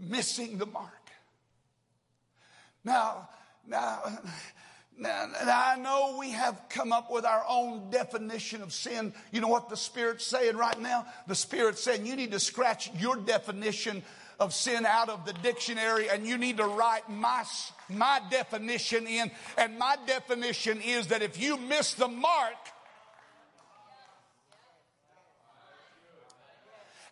missing 0.00 0.58
the 0.58 0.66
mark. 0.66 1.10
Now, 2.84 3.28
now, 3.66 4.00
now, 5.00 5.30
I 5.42 5.76
know 5.78 6.16
we 6.18 6.30
have 6.32 6.60
come 6.68 6.92
up 6.92 7.10
with 7.10 7.24
our 7.24 7.42
own 7.48 7.90
definition 7.90 8.62
of 8.62 8.72
sin. 8.72 9.14
You 9.32 9.40
know 9.40 9.48
what 9.48 9.70
the 9.70 9.76
Spirit's 9.76 10.26
saying 10.26 10.56
right 10.56 10.78
now? 10.78 11.06
The 11.26 11.34
Spirit's 11.34 11.82
saying 11.82 12.04
you 12.04 12.16
need 12.16 12.32
to 12.32 12.40
scratch 12.40 12.90
your 12.98 13.16
definition 13.16 14.02
of 14.38 14.52
sin 14.52 14.84
out 14.84 15.08
of 15.08 15.24
the 15.24 15.32
dictionary 15.32 16.10
and 16.10 16.26
you 16.26 16.36
need 16.36 16.58
to 16.58 16.66
write 16.66 17.08
my, 17.08 17.44
my 17.88 18.20
definition 18.30 19.06
in. 19.06 19.30
And 19.56 19.78
my 19.78 19.96
definition 20.06 20.80
is 20.82 21.06
that 21.08 21.22
if 21.22 21.40
you 21.40 21.56
miss 21.56 21.94
the 21.94 22.08
mark, 22.08 22.56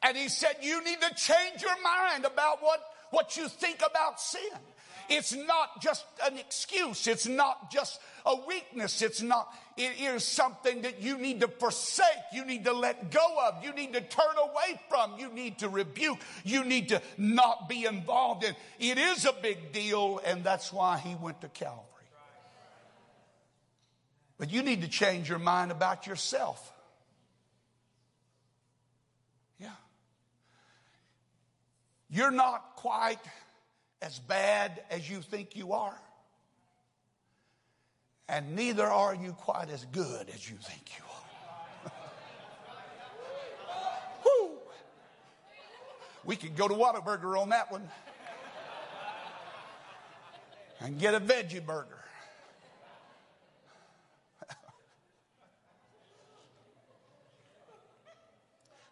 And 0.03 0.17
he 0.17 0.29
said, 0.29 0.57
You 0.63 0.83
need 0.85 1.01
to 1.01 1.15
change 1.15 1.61
your 1.61 1.83
mind 1.83 2.25
about 2.25 2.63
what, 2.63 2.81
what 3.11 3.37
you 3.37 3.49
think 3.49 3.83
about 3.85 4.21
sin. 4.21 4.41
It's 5.09 5.35
not 5.35 5.81
just 5.81 6.05
an 6.25 6.39
excuse. 6.39 7.07
It's 7.07 7.27
not 7.27 7.71
just 7.71 8.01
a 8.27 8.37
weakness. 8.47 9.01
It's 9.01 9.23
not, 9.23 9.53
it 9.77 9.99
is 9.99 10.25
something 10.25 10.83
that 10.83 11.01
you 11.01 11.17
need 11.17 11.41
to 11.41 11.49
forsake. 11.49 12.05
You 12.33 12.45
need 12.45 12.65
to 12.65 12.73
let 12.75 13.11
go 13.11 13.37
of. 13.47 13.65
You 13.65 13.73
need 13.73 13.95
to 13.95 14.01
turn 14.01 14.37
away 14.37 14.81
from. 14.91 15.19
You 15.19 15.33
need 15.33 15.59
to 15.59 15.69
rebuke. 15.69 16.19
You 16.45 16.65
need 16.65 16.91
to 16.91 17.01
not 17.17 17.69
be 17.69 17.87
involved 17.87 18.45
in. 18.45 18.55
It 18.79 18.99
is 18.99 19.25
a 19.25 19.33
big 19.33 19.73
deal, 19.73 20.21
and 20.25 20.45
that's 20.45 20.73
why 20.73 20.99
he 20.99 21.15
went 21.15 21.41
to 21.41 21.49
Calvary. 21.49 21.85
But 24.39 24.53
you 24.53 24.63
need 24.63 24.83
to 24.83 24.89
change 24.89 25.29
your 25.29 25.41
mind 25.41 25.73
about 25.73 26.07
yourself. 26.07 26.73
Yeah. 29.59 29.71
You're 32.09 32.31
not 32.31 32.77
quite 32.77 33.19
as 34.01 34.19
bad 34.19 34.83
as 34.91 35.09
you 35.09 35.21
think 35.21 35.57
you 35.57 35.73
are. 35.73 35.99
And 38.29 38.55
neither 38.55 38.85
are 38.87 39.15
you 39.15 39.33
quite 39.33 39.71
as 39.71 39.87
good 39.87 40.29
as 40.35 40.51
you 40.51 40.57
think 40.57 40.91
you 40.99 41.05
are. 41.87 41.93
Woo! 44.25 44.59
We 46.25 46.37
could 46.37 46.55
go 46.57 46.69
to 46.69 46.75
Whataburger 46.75 47.41
on 47.41 47.49
that 47.51 47.73
one 47.73 47.89
and 50.81 50.99
get 50.99 51.15
a 51.15 51.21
veggie 51.21 51.65
burger. 51.65 52.05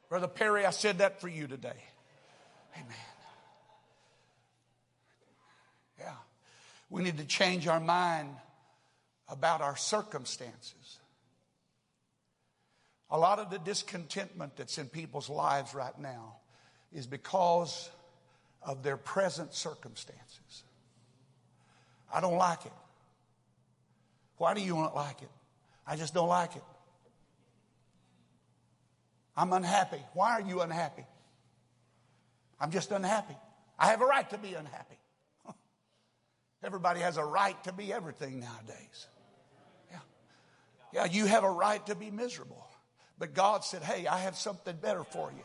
Brother 0.08 0.28
Perry, 0.28 0.64
I 0.64 0.70
said 0.70 0.98
that 0.98 1.20
for 1.20 1.28
you 1.28 1.46
today. 1.46 1.84
Amen. 2.74 3.15
We 6.88 7.02
need 7.02 7.18
to 7.18 7.24
change 7.24 7.66
our 7.66 7.80
mind 7.80 8.30
about 9.28 9.60
our 9.60 9.76
circumstances. 9.76 10.98
A 13.10 13.18
lot 13.18 13.38
of 13.38 13.50
the 13.50 13.58
discontentment 13.58 14.56
that's 14.56 14.78
in 14.78 14.88
people's 14.88 15.28
lives 15.28 15.74
right 15.74 15.98
now 15.98 16.36
is 16.92 17.06
because 17.06 17.90
of 18.62 18.82
their 18.82 18.96
present 18.96 19.54
circumstances. 19.54 20.64
I 22.12 22.20
don't 22.20 22.36
like 22.36 22.64
it. 22.66 22.72
Why 24.38 24.54
do 24.54 24.60
you 24.60 24.74
not 24.74 24.94
like 24.94 25.22
it? 25.22 25.30
I 25.86 25.96
just 25.96 26.14
don't 26.14 26.28
like 26.28 26.56
it. 26.56 26.62
I'm 29.36 29.52
unhappy. 29.52 30.00
Why 30.14 30.32
are 30.32 30.40
you 30.40 30.60
unhappy? 30.60 31.04
I'm 32.60 32.70
just 32.70 32.90
unhappy. 32.90 33.36
I 33.78 33.88
have 33.88 34.00
a 34.00 34.06
right 34.06 34.28
to 34.30 34.38
be 34.38 34.54
unhappy. 34.54 34.96
Everybody 36.64 37.00
has 37.00 37.16
a 37.16 37.24
right 37.24 37.62
to 37.64 37.72
be 37.72 37.92
everything 37.92 38.40
nowadays. 38.40 39.06
Yeah. 39.90 39.98
Yeah, 40.92 41.04
you 41.04 41.26
have 41.26 41.44
a 41.44 41.50
right 41.50 41.84
to 41.86 41.94
be 41.94 42.10
miserable. 42.10 42.66
But 43.18 43.34
God 43.34 43.64
said, 43.64 43.82
hey, 43.82 44.06
I 44.06 44.18
have 44.20 44.36
something 44.36 44.76
better 44.76 45.04
for 45.04 45.30
you. 45.30 45.42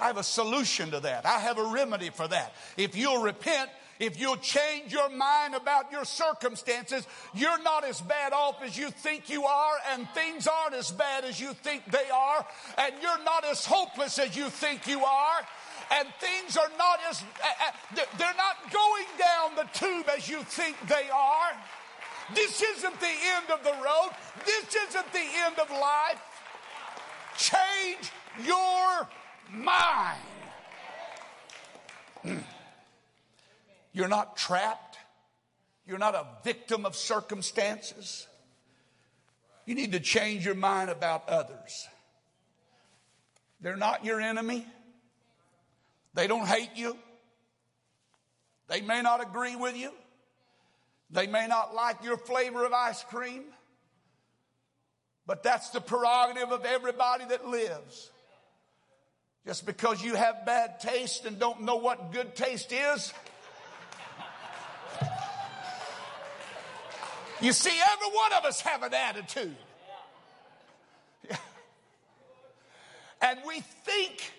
I 0.00 0.06
have 0.06 0.16
a 0.16 0.22
solution 0.22 0.92
to 0.92 1.00
that. 1.00 1.26
I 1.26 1.38
have 1.40 1.58
a 1.58 1.64
remedy 1.64 2.10
for 2.10 2.26
that. 2.26 2.54
If 2.76 2.96
you'll 2.96 3.22
repent, 3.22 3.70
if 3.98 4.18
you'll 4.18 4.38
change 4.38 4.92
your 4.92 5.10
mind 5.10 5.54
about 5.54 5.92
your 5.92 6.04
circumstances, 6.04 7.06
you're 7.34 7.62
not 7.62 7.84
as 7.84 8.00
bad 8.00 8.32
off 8.32 8.62
as 8.62 8.78
you 8.78 8.90
think 8.90 9.28
you 9.28 9.44
are, 9.44 9.74
and 9.92 10.08
things 10.10 10.46
aren't 10.46 10.74
as 10.74 10.90
bad 10.90 11.24
as 11.24 11.38
you 11.38 11.52
think 11.52 11.84
they 11.90 12.08
are, 12.10 12.46
and 12.78 12.94
you're 13.02 13.22
not 13.24 13.44
as 13.44 13.66
hopeless 13.66 14.18
as 14.18 14.34
you 14.34 14.48
think 14.48 14.86
you 14.86 15.04
are 15.04 15.40
and 15.90 16.08
things 16.20 16.56
are 16.56 16.70
not 16.78 16.98
as, 17.08 17.22
uh, 17.22 17.46
uh, 17.46 18.04
they're 18.16 18.34
not 18.36 18.72
going 18.72 19.06
down 19.18 19.56
the 19.56 19.68
tube 19.72 20.08
as 20.16 20.28
you 20.28 20.42
think 20.44 20.76
they 20.88 21.08
are. 21.10 21.52
This 22.34 22.62
isn't 22.62 23.00
the 23.00 23.06
end 23.06 23.50
of 23.52 23.64
the 23.64 23.72
road. 23.72 24.10
This 24.46 24.76
isn't 24.88 25.12
the 25.12 25.26
end 25.44 25.58
of 25.58 25.70
life. 25.70 26.20
Change 27.36 28.12
your 28.44 29.08
mind. 29.52 30.20
You're 33.92 34.08
not 34.08 34.36
trapped. 34.36 34.98
You're 35.86 35.98
not 35.98 36.14
a 36.14 36.26
victim 36.44 36.86
of 36.86 36.94
circumstances. 36.94 38.28
You 39.66 39.74
need 39.74 39.92
to 39.92 40.00
change 40.00 40.44
your 40.44 40.54
mind 40.54 40.90
about 40.90 41.28
others. 41.28 41.88
They're 43.60 43.76
not 43.76 44.04
your 44.04 44.20
enemy. 44.20 44.66
They 46.20 46.26
don't 46.26 46.46
hate 46.46 46.72
you. 46.74 46.98
They 48.68 48.82
may 48.82 49.00
not 49.00 49.22
agree 49.22 49.56
with 49.56 49.74
you. 49.74 49.90
They 51.08 51.26
may 51.26 51.46
not 51.46 51.74
like 51.74 52.04
your 52.04 52.18
flavor 52.18 52.66
of 52.66 52.74
ice 52.74 53.02
cream. 53.04 53.44
But 55.26 55.42
that's 55.42 55.70
the 55.70 55.80
prerogative 55.80 56.52
of 56.52 56.66
everybody 56.66 57.24
that 57.24 57.48
lives. 57.48 58.10
Just 59.46 59.64
because 59.64 60.04
you 60.04 60.14
have 60.14 60.44
bad 60.44 60.80
taste 60.80 61.24
and 61.24 61.38
don't 61.38 61.62
know 61.62 61.76
what 61.76 62.12
good 62.12 62.36
taste 62.36 62.70
is. 62.70 63.14
You 67.40 67.54
see, 67.54 67.70
every 67.70 68.14
one 68.14 68.32
of 68.34 68.44
us 68.44 68.60
have 68.60 68.82
an 68.82 68.92
attitude. 68.92 69.56
And 73.22 73.38
we 73.46 73.60
think 73.60 74.32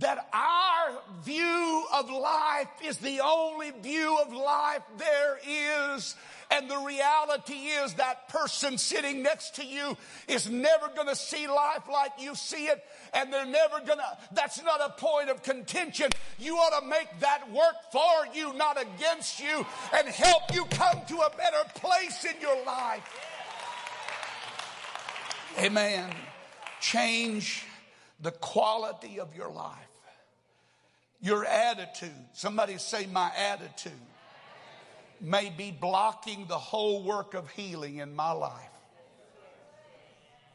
that 0.00 0.28
our 0.32 1.00
view 1.24 1.84
of 1.94 2.10
life 2.10 2.68
is 2.84 2.98
the 2.98 3.20
only 3.20 3.70
view 3.82 4.18
of 4.24 4.32
life 4.32 4.82
there 4.96 5.38
is. 5.46 6.14
And 6.50 6.70
the 6.70 6.78
reality 6.78 7.54
is 7.54 7.94
that 7.94 8.28
person 8.28 8.78
sitting 8.78 9.22
next 9.22 9.56
to 9.56 9.66
you 9.66 9.96
is 10.28 10.48
never 10.48 10.88
going 10.94 11.08
to 11.08 11.16
see 11.16 11.46
life 11.46 11.82
like 11.92 12.12
you 12.18 12.34
see 12.34 12.66
it. 12.66 12.82
And 13.12 13.32
they're 13.32 13.44
never 13.44 13.80
going 13.80 13.98
to, 13.98 14.18
that's 14.32 14.62
not 14.62 14.80
a 14.80 14.90
point 14.90 15.30
of 15.30 15.42
contention. 15.42 16.10
You 16.38 16.56
ought 16.56 16.80
to 16.80 16.86
make 16.86 17.08
that 17.20 17.50
work 17.52 17.74
for 17.92 18.34
you, 18.34 18.54
not 18.54 18.80
against 18.80 19.40
you, 19.40 19.66
and 19.94 20.08
help 20.08 20.54
you 20.54 20.64
come 20.66 21.00
to 21.08 21.16
a 21.16 21.30
better 21.36 21.68
place 21.74 22.24
in 22.24 22.40
your 22.40 22.64
life. 22.64 23.02
Amen. 25.58 26.08
Change 26.80 27.64
the 28.20 28.30
quality 28.30 29.20
of 29.20 29.34
your 29.34 29.50
life. 29.50 29.87
Your 31.20 31.44
attitude, 31.44 32.14
somebody 32.32 32.78
say, 32.78 33.06
my 33.06 33.30
attitude, 33.36 33.92
may 35.20 35.50
be 35.50 35.72
blocking 35.72 36.46
the 36.46 36.58
whole 36.58 37.02
work 37.02 37.34
of 37.34 37.50
healing 37.50 37.96
in 37.96 38.14
my 38.14 38.30
life. 38.30 38.70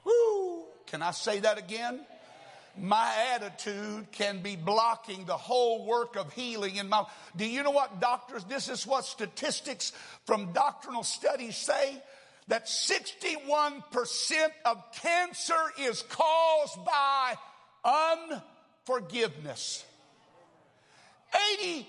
Woo! 0.05 0.63
Can 0.87 1.01
I 1.01 1.11
say 1.11 1.39
that 1.41 1.57
again? 1.57 1.99
My 2.77 3.13
attitude 3.35 4.11
can 4.11 4.41
be 4.41 4.55
blocking 4.55 5.25
the 5.25 5.37
whole 5.37 5.85
work 5.85 6.15
of 6.15 6.33
healing 6.33 6.77
in 6.77 6.89
my. 6.89 7.05
Do 7.35 7.45
you 7.45 7.61
know 7.61 7.71
what 7.71 7.99
doctors, 7.99 8.43
this 8.45 8.67
is 8.67 8.87
what 8.87 9.05
statistics 9.05 9.91
from 10.25 10.53
doctrinal 10.53 11.03
studies 11.03 11.55
say? 11.55 12.01
That 12.47 12.65
61% 12.65 13.83
of 14.65 14.83
cancer 14.93 15.53
is 15.79 16.03
caused 16.09 16.79
by 16.85 17.35
unforgiveness. 18.87 19.85
81% 21.33 21.85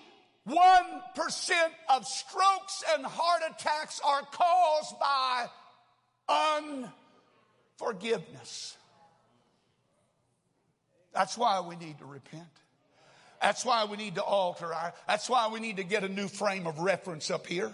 of 1.89 2.07
strokes 2.07 2.85
and 2.95 3.05
heart 3.05 3.43
attacks 3.51 4.01
are 4.05 4.23
caused 4.33 4.99
by 4.99 5.47
unforgiveness. 7.79 8.77
That's 11.13 11.39
why 11.39 11.61
we 11.61 11.77
need 11.77 11.99
to 11.99 12.05
repent. 12.05 12.43
That's 13.41 13.65
why 13.65 13.85
we 13.85 13.97
need 13.97 14.15
to 14.15 14.23
alter 14.23 14.73
our, 14.73 14.95
that's 15.07 15.29
why 15.29 15.49
we 15.49 15.61
need 15.61 15.77
to 15.77 15.85
get 15.85 16.03
a 16.03 16.09
new 16.09 16.29
frame 16.29 16.67
of 16.67 16.79
reference 16.79 17.31
up 17.31 17.47
here. 17.47 17.71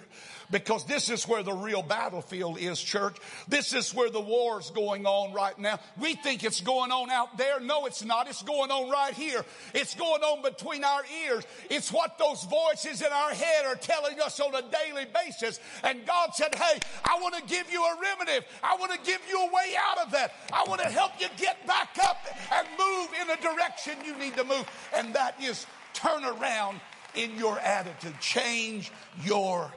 Because 0.50 0.84
this 0.84 1.10
is 1.10 1.28
where 1.28 1.42
the 1.42 1.52
real 1.52 1.82
battlefield 1.82 2.58
is, 2.58 2.80
church. 2.80 3.16
This 3.48 3.72
is 3.72 3.94
where 3.94 4.10
the 4.10 4.20
war's 4.20 4.70
going 4.70 5.06
on 5.06 5.32
right 5.32 5.56
now. 5.58 5.78
We 5.98 6.14
think 6.14 6.42
it's 6.42 6.60
going 6.60 6.90
on 6.90 7.10
out 7.10 7.38
there. 7.38 7.60
No, 7.60 7.86
it's 7.86 8.04
not. 8.04 8.28
It's 8.28 8.42
going 8.42 8.70
on 8.70 8.90
right 8.90 9.14
here. 9.14 9.44
It's 9.74 9.94
going 9.94 10.22
on 10.22 10.42
between 10.42 10.82
our 10.84 11.02
ears. 11.24 11.44
It's 11.70 11.92
what 11.92 12.18
those 12.18 12.44
voices 12.44 13.00
in 13.00 13.12
our 13.12 13.30
head 13.30 13.66
are 13.66 13.76
telling 13.76 14.20
us 14.20 14.40
on 14.40 14.54
a 14.54 14.62
daily 14.62 15.06
basis. 15.12 15.60
And 15.84 16.04
God 16.06 16.34
said, 16.34 16.54
Hey, 16.54 16.80
I 17.04 17.20
want 17.20 17.36
to 17.36 17.42
give 17.42 17.70
you 17.70 17.82
a 17.84 17.96
remedy. 18.00 18.44
I 18.62 18.76
want 18.76 18.92
to 18.92 18.98
give 19.10 19.20
you 19.28 19.40
a 19.40 19.46
way 19.46 19.74
out 19.78 20.04
of 20.04 20.12
that. 20.12 20.34
I 20.52 20.64
want 20.68 20.80
to 20.80 20.88
help 20.88 21.12
you 21.20 21.28
get 21.36 21.64
back 21.66 21.96
up 22.02 22.18
and 22.52 22.66
move 22.78 23.08
in 23.20 23.28
the 23.28 23.36
direction 23.36 23.94
you 24.04 24.18
need 24.18 24.36
to 24.36 24.44
move. 24.44 24.68
And 24.96 25.14
that 25.14 25.40
is 25.40 25.66
turn 25.92 26.24
around 26.24 26.80
in 27.14 27.36
your 27.36 27.58
attitude. 27.60 28.18
Change 28.20 28.90
your 29.24 29.72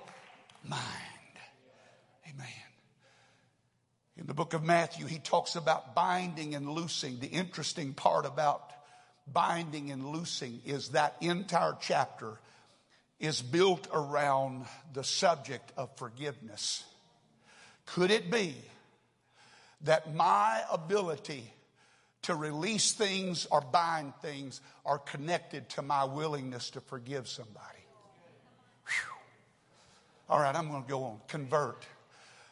mind. 0.64 0.82
Amen. 2.30 2.48
In 4.18 4.28
the 4.28 4.34
book 4.34 4.54
of 4.54 4.64
Matthew, 4.64 5.06
he 5.06 5.20
talks 5.20 5.56
about 5.56 5.96
binding 5.96 6.56
and 6.56 6.70
loosing. 6.70 7.20
The 7.20 7.28
interesting 7.28 7.94
part 7.94 8.26
about 8.26 8.72
binding 9.32 9.92
and 9.92 10.08
loosing 10.10 10.62
is 10.66 10.90
that 10.90 11.16
entire 11.22 11.76
chapter 11.82 12.40
is 13.20 13.42
built 13.42 13.88
around 13.94 14.66
the 14.94 15.04
subject 15.04 15.72
of 15.78 15.96
forgiveness. 15.98 16.84
Could 17.86 18.12
it 18.12 18.30
be 18.30 18.56
that 19.82 20.14
my 20.14 20.62
ability 20.72 21.52
to 22.24 22.36
release 22.36 22.94
things 22.94 23.48
or 23.52 23.62
bind 23.62 24.14
things 24.22 24.62
are 24.86 25.00
connected 25.00 25.70
to 25.70 25.82
my 25.82 26.06
willingness 26.06 26.70
to 26.72 26.82
forgive 26.82 27.28
somebody? 27.28 27.73
All 30.30 30.40
right, 30.40 30.56
I'm 30.56 30.70
going 30.70 30.84
to 30.84 30.90
go 30.90 31.04
on. 31.04 31.20
Convert. 31.28 31.86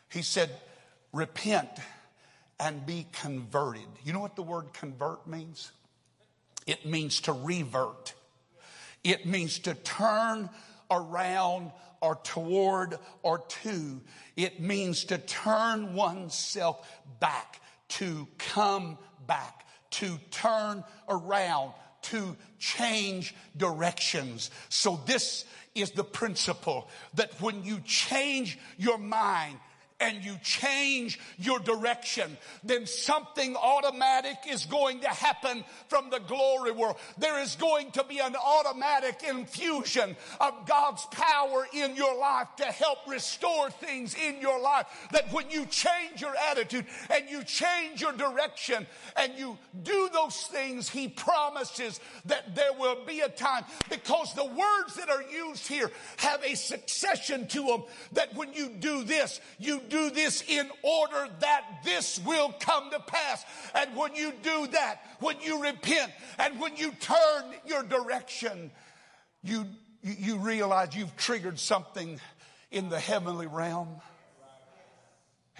He 0.09 0.21
said, 0.21 0.49
repent 1.13 1.69
and 2.59 2.85
be 2.85 3.07
converted. 3.11 3.87
You 4.03 4.13
know 4.13 4.19
what 4.19 4.35
the 4.35 4.43
word 4.43 4.73
convert 4.73 5.25
means? 5.25 5.71
It 6.67 6.85
means 6.85 7.21
to 7.21 7.33
revert. 7.33 8.13
It 9.03 9.25
means 9.25 9.59
to 9.59 9.73
turn 9.73 10.49
around 10.91 11.71
or 12.01 12.15
toward 12.15 12.97
or 13.23 13.39
to. 13.39 14.01
It 14.35 14.59
means 14.59 15.05
to 15.05 15.17
turn 15.17 15.93
oneself 15.93 16.87
back, 17.19 17.61
to 17.89 18.27
come 18.37 18.97
back, 19.25 19.65
to 19.91 20.19
turn 20.29 20.83
around, 21.09 21.71
to 22.03 22.35
change 22.59 23.35
directions. 23.57 24.51
So 24.69 24.99
this 25.05 25.45
is 25.75 25.91
the 25.91 26.03
principle 26.03 26.87
that 27.13 27.31
when 27.41 27.63
you 27.63 27.79
change 27.81 28.59
your 28.77 28.97
mind, 28.97 29.57
and 30.01 30.25
you 30.25 30.35
change 30.43 31.19
your 31.37 31.59
direction, 31.59 32.35
then 32.63 32.87
something 32.87 33.55
automatic 33.55 34.37
is 34.49 34.65
going 34.65 34.99
to 35.01 35.07
happen 35.07 35.63
from 35.87 36.09
the 36.09 36.19
glory 36.19 36.71
world. 36.71 36.97
There 37.19 37.39
is 37.39 37.55
going 37.55 37.91
to 37.91 38.03
be 38.03 38.19
an 38.19 38.35
automatic 38.35 39.23
infusion 39.23 40.17
of 40.39 40.65
God's 40.65 41.05
power 41.05 41.67
in 41.71 41.95
your 41.95 42.17
life 42.17 42.47
to 42.57 42.65
help 42.65 42.97
restore 43.07 43.69
things 43.69 44.15
in 44.15 44.41
your 44.41 44.59
life. 44.59 44.87
That 45.11 45.31
when 45.31 45.49
you 45.51 45.65
change 45.67 46.19
your 46.19 46.33
attitude 46.49 46.85
and 47.09 47.29
you 47.29 47.43
change 47.43 48.01
your 48.01 48.13
direction 48.13 48.87
and 49.15 49.33
you 49.37 49.57
do 49.83 50.09
those 50.11 50.35
things, 50.47 50.89
He 50.89 51.07
promises 51.07 51.99
that 52.25 52.55
there 52.55 52.73
will 52.73 53.05
be 53.05 53.19
a 53.19 53.29
time 53.29 53.63
because 53.89 54.33
the 54.33 54.45
words 54.45 54.95
that 54.95 55.09
are 55.09 55.23
used 55.23 55.67
here 55.67 55.91
have 56.17 56.43
a 56.43 56.55
succession 56.55 57.47
to 57.49 57.63
them 57.63 57.83
that 58.13 58.33
when 58.35 58.53
you 58.53 58.69
do 58.69 59.03
this, 59.03 59.39
you 59.59 59.81
do 59.91 60.09
this 60.09 60.43
in 60.47 60.67
order 60.81 61.27
that 61.41 61.65
this 61.83 62.19
will 62.25 62.51
come 62.59 62.89
to 62.89 62.99
pass. 62.99 63.45
And 63.75 63.95
when 63.95 64.15
you 64.15 64.33
do 64.41 64.67
that, 64.67 65.01
when 65.19 65.39
you 65.41 65.61
repent 65.61 66.11
and 66.39 66.59
when 66.59 66.77
you 66.77 66.91
turn 66.93 67.53
your 67.67 67.83
direction, 67.83 68.71
you, 69.43 69.65
you 70.01 70.37
realize 70.37 70.95
you've 70.95 71.15
triggered 71.17 71.59
something 71.59 72.19
in 72.71 72.89
the 72.89 72.99
heavenly 72.99 73.47
realm. 73.47 73.89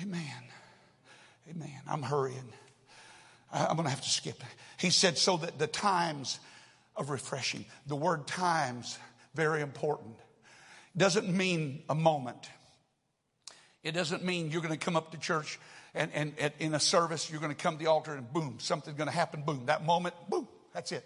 Amen. 0.01 0.43
Amen. 1.49 1.81
I'm 1.87 2.01
hurrying. 2.01 2.51
I'm 3.51 3.75
going 3.75 3.83
to 3.83 3.89
have 3.89 4.01
to 4.01 4.09
skip. 4.09 4.41
He 4.79 4.89
said, 4.89 5.17
so 5.17 5.37
that 5.37 5.59
the 5.59 5.67
times 5.67 6.39
of 6.95 7.09
refreshing. 7.09 7.65
The 7.87 7.95
word 7.95 8.27
times, 8.27 8.97
very 9.35 9.61
important. 9.61 10.15
Doesn't 10.95 11.29
mean 11.29 11.83
a 11.89 11.95
moment. 11.95 12.49
It 13.83 13.93
doesn't 13.93 14.23
mean 14.23 14.51
you're 14.51 14.61
going 14.61 14.77
to 14.77 14.83
come 14.83 14.95
up 14.95 15.11
to 15.11 15.17
church 15.17 15.59
and, 15.93 16.11
and, 16.13 16.33
and 16.39 16.53
in 16.59 16.73
a 16.73 16.79
service, 16.79 17.29
you're 17.29 17.41
going 17.41 17.53
to 17.53 17.61
come 17.61 17.77
to 17.77 17.83
the 17.83 17.89
altar 17.89 18.13
and 18.13 18.31
boom, 18.31 18.57
something's 18.59 18.97
going 18.97 19.09
to 19.09 19.15
happen, 19.15 19.43
boom. 19.43 19.65
That 19.65 19.85
moment, 19.85 20.15
boom, 20.29 20.47
that's 20.73 20.91
it. 20.91 21.03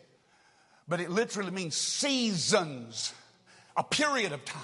But 0.88 1.00
it 1.00 1.10
literally 1.10 1.52
means 1.52 1.76
seasons, 1.76 3.14
a 3.76 3.84
period 3.84 4.32
of 4.32 4.46
time, 4.46 4.62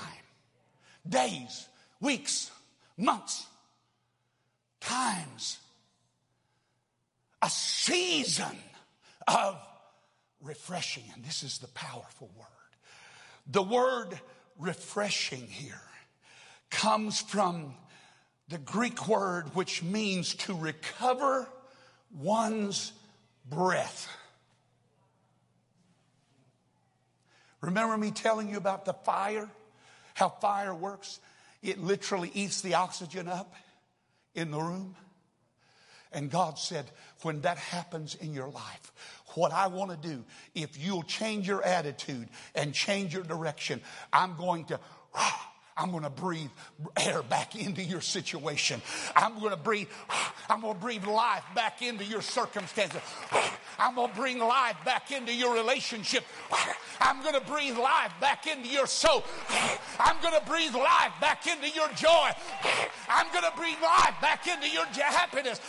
days, 1.08 1.68
weeks, 2.00 2.52
months, 2.98 3.48
times, 4.80 5.58
a 7.42 7.50
season 7.50 8.58
of 9.28 9.58
refreshing. 10.42 11.04
And 11.16 11.26
this 11.26 11.42
is 11.42 11.58
the 11.58 11.68
powerful 11.70 12.30
word. 12.38 12.48
The 13.48 13.64
word 13.64 14.20
refreshing 14.60 15.48
here 15.48 15.82
comes 16.70 17.20
from 17.20 17.74
the 18.52 18.58
Greek 18.58 19.08
word 19.08 19.56
which 19.56 19.82
means 19.82 20.36
to 20.36 20.54
recover 20.54 21.48
one's 22.20 22.92
breath. 23.50 24.10
Remember 27.62 27.98
me 27.98 28.12
telling 28.12 28.50
you 28.50 28.58
about 28.58 28.86
the 28.86 28.94
fire? 28.94 29.50
How 30.14 30.28
fire 30.30 30.76
works? 30.76 31.20
It 31.64 31.80
literally 31.80 32.30
eats 32.34 32.62
the 32.62 32.74
oxygen 32.74 33.28
up 33.28 33.54
in 34.36 34.52
the 34.52 34.60
room. 34.60 34.96
And 36.12 36.30
God 36.30 36.60
said, 36.60 36.86
when 37.22 37.42
that 37.42 37.58
happens 37.58 38.16
in 38.16 38.34
your 38.34 38.50
life, 38.50 38.92
what 39.36 39.54
I 39.54 39.68
want 39.68 39.92
to 39.92 40.10
do, 40.10 40.26
if 40.54 40.78
you'll 40.78 41.04
change 41.04 41.48
your 41.48 41.64
attitude 41.64 42.28
and 42.54 42.74
change 42.74 43.14
your 43.14 43.24
direction, 43.24 43.80
I'm 44.12 44.36
going 44.36 44.66
to 44.66 44.80
I'm 45.82 45.90
going 45.90 46.04
to 46.04 46.12
breathe 46.12 46.52
air 46.96 47.24
back 47.24 47.56
into 47.56 47.82
your 47.82 48.02
situation. 48.02 48.84
I'm 49.16 49.40
going 49.40 49.50
to 49.50 49.58
breathe, 49.58 49.88
I'm 50.48 50.62
going 50.62 50.76
to 50.76 50.80
breathe 50.80 51.06
life 51.08 51.44
back 51.56 51.82
into 51.82 52.06
your 52.06 52.22
circumstances. 52.22 53.02
I'm 53.80 53.96
going 53.96 54.12
to 54.12 54.16
bring 54.16 54.38
life 54.38 54.76
back 54.86 55.12
into 55.12 55.34
your 55.34 55.56
relationship. 55.56 56.24
I'm 57.00 57.24
going 57.24 57.34
to 57.34 57.42
breathe 57.42 57.80
life 57.80 58.14
back 58.22 58.46
into 58.46 58.70
your 58.70 58.86
soul. 58.86 59.24
I'm 60.00 60.22
going 60.22 60.40
to 60.40 60.46
breathe 60.48 60.76
life 60.76 61.14
back 61.20 61.48
into 61.48 61.68
your 61.70 61.88
joy. 61.94 62.30
I'm 63.10 63.26
going 63.34 63.44
to 63.44 63.58
breathe 63.58 63.82
life 63.82 64.14
back 64.22 64.46
into 64.48 64.70
your 64.70 64.86
happiness. 64.86 65.60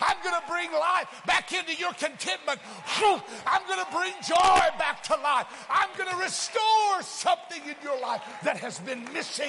I'm 0.00 0.16
going 0.22 0.34
to 0.34 0.50
bring 0.50 0.72
life 0.72 1.08
back 1.26 1.52
into 1.52 1.74
your 1.74 1.92
contentment. 1.92 2.58
I'm 3.46 3.68
going 3.68 3.84
to 3.84 3.92
bring 3.92 4.14
joy 4.26 4.60
back 4.78 5.02
to 5.04 5.14
life. 5.16 5.46
I'm 5.68 5.90
going 5.98 6.08
to 6.08 6.16
restore 6.16 7.02
something 7.02 7.60
in 7.64 7.76
your 7.82 8.00
life 8.00 8.22
that 8.44 8.56
has 8.56 8.78
been 8.78 9.04
missing. 9.12 9.41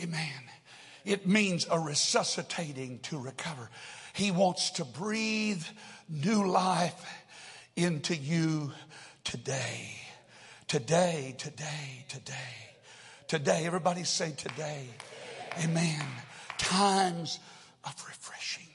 Amen. 0.00 0.42
It 1.04 1.26
means 1.26 1.66
a 1.70 1.78
resuscitating 1.78 3.00
to 3.00 3.18
recover. 3.18 3.70
He 4.14 4.30
wants 4.30 4.70
to 4.72 4.84
breathe 4.84 5.64
new 6.08 6.46
life 6.46 7.04
into 7.76 8.16
you 8.16 8.72
today. 9.24 9.96
Today, 10.66 11.34
today, 11.38 12.04
today. 12.08 12.34
Today. 13.28 13.64
Everybody 13.64 14.04
say 14.04 14.32
today. 14.32 14.86
Amen. 15.62 16.04
Times 16.58 17.38
of 17.84 17.94
refreshing. 18.06 18.68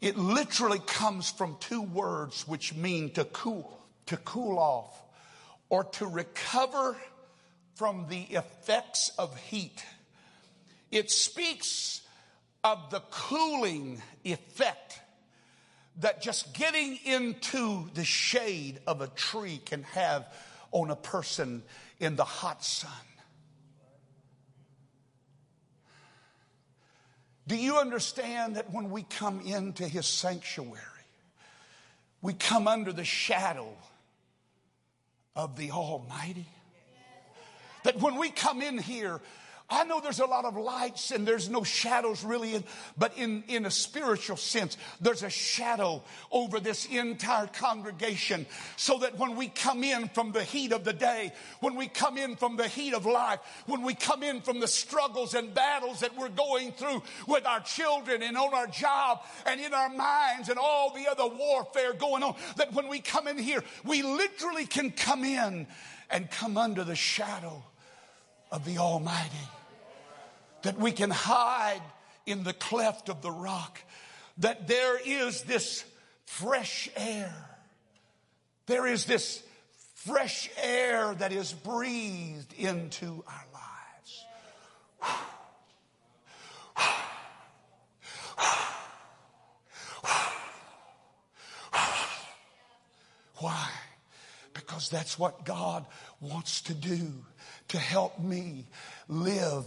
It 0.00 0.16
literally 0.16 0.80
comes 0.80 1.30
from 1.30 1.56
two 1.60 1.82
words 1.82 2.48
which 2.48 2.74
mean 2.74 3.10
to 3.12 3.24
cool, 3.24 3.83
to 4.06 4.16
cool 4.18 4.58
off, 4.58 5.02
or 5.68 5.84
to 5.84 6.06
recover 6.06 6.96
from 7.74 8.06
the 8.08 8.22
effects 8.22 9.10
of 9.18 9.36
heat. 9.36 9.84
It 10.90 11.10
speaks 11.10 12.02
of 12.62 12.90
the 12.90 13.00
cooling 13.10 14.00
effect 14.24 15.00
that 16.00 16.22
just 16.22 16.54
getting 16.54 16.98
into 17.04 17.88
the 17.94 18.04
shade 18.04 18.80
of 18.86 19.00
a 19.00 19.06
tree 19.08 19.60
can 19.64 19.82
have 19.84 20.26
on 20.72 20.90
a 20.90 20.96
person 20.96 21.62
in 22.00 22.16
the 22.16 22.24
hot 22.24 22.64
sun. 22.64 22.90
Do 27.46 27.56
you 27.56 27.76
understand 27.76 28.56
that 28.56 28.72
when 28.72 28.90
we 28.90 29.02
come 29.02 29.40
into 29.40 29.86
his 29.86 30.06
sanctuary, 30.06 30.80
we 32.22 32.32
come 32.32 32.66
under 32.66 32.92
the 32.92 33.04
shadow 33.04 33.68
of 35.36 35.56
the 35.56 35.70
Almighty? 35.70 36.46
That 37.84 38.00
when 38.00 38.16
we 38.16 38.30
come 38.30 38.62
in 38.62 38.78
here, 38.78 39.20
I 39.70 39.84
know 39.84 39.98
there's 39.98 40.20
a 40.20 40.26
lot 40.26 40.44
of 40.44 40.58
lights 40.58 41.10
and 41.10 41.26
there's 41.26 41.48
no 41.48 41.64
shadows 41.64 42.22
really, 42.22 42.54
in, 42.54 42.64
but 42.98 43.16
in, 43.16 43.42
in 43.48 43.64
a 43.64 43.70
spiritual 43.70 44.36
sense, 44.36 44.76
there's 45.00 45.22
a 45.22 45.30
shadow 45.30 46.02
over 46.30 46.60
this 46.60 46.84
entire 46.84 47.46
congregation. 47.46 48.44
So 48.76 48.98
that 48.98 49.18
when 49.18 49.36
we 49.36 49.48
come 49.48 49.82
in 49.82 50.08
from 50.08 50.32
the 50.32 50.44
heat 50.44 50.72
of 50.72 50.84
the 50.84 50.92
day, 50.92 51.32
when 51.60 51.76
we 51.76 51.88
come 51.88 52.18
in 52.18 52.36
from 52.36 52.56
the 52.56 52.68
heat 52.68 52.92
of 52.92 53.06
life, 53.06 53.40
when 53.64 53.82
we 53.82 53.94
come 53.94 54.22
in 54.22 54.42
from 54.42 54.60
the 54.60 54.68
struggles 54.68 55.32
and 55.32 55.54
battles 55.54 56.00
that 56.00 56.14
we're 56.14 56.28
going 56.28 56.72
through 56.72 57.02
with 57.26 57.46
our 57.46 57.60
children 57.60 58.22
and 58.22 58.36
on 58.36 58.52
our 58.52 58.66
job 58.66 59.22
and 59.46 59.62
in 59.62 59.72
our 59.72 59.88
minds 59.88 60.50
and 60.50 60.58
all 60.58 60.92
the 60.92 61.08
other 61.10 61.26
warfare 61.26 61.94
going 61.94 62.22
on, 62.22 62.36
that 62.58 62.74
when 62.74 62.88
we 62.88 63.00
come 63.00 63.26
in 63.26 63.38
here, 63.38 63.64
we 63.82 64.02
literally 64.02 64.66
can 64.66 64.90
come 64.90 65.24
in 65.24 65.66
and 66.10 66.30
come 66.30 66.58
under 66.58 66.84
the 66.84 66.94
shadow 66.94 67.64
of 68.54 68.64
the 68.64 68.78
Almighty. 68.78 69.48
That 70.62 70.78
we 70.78 70.92
can 70.92 71.10
hide 71.10 71.82
in 72.24 72.44
the 72.44 72.54
cleft 72.54 73.10
of 73.10 73.20
the 73.20 73.30
rock. 73.30 73.78
That 74.38 74.66
there 74.66 74.98
is 75.04 75.42
this 75.42 75.84
fresh 76.24 76.88
air 76.96 77.34
There 78.66 78.86
is 78.86 79.04
this 79.04 79.42
fresh 79.94 80.48
air 80.62 81.14
that 81.14 81.32
is 81.32 81.52
breathed 81.52 82.54
into 82.54 83.22
our 83.26 83.44
lives. 83.52 84.24
Why? 93.36 93.68
Because 94.54 94.88
that's 94.88 95.18
what 95.18 95.44
God 95.44 95.84
wants 96.20 96.62
to 96.62 96.74
do 96.74 97.12
to 97.68 97.78
help 97.78 98.18
me 98.18 98.66
live 99.08 99.64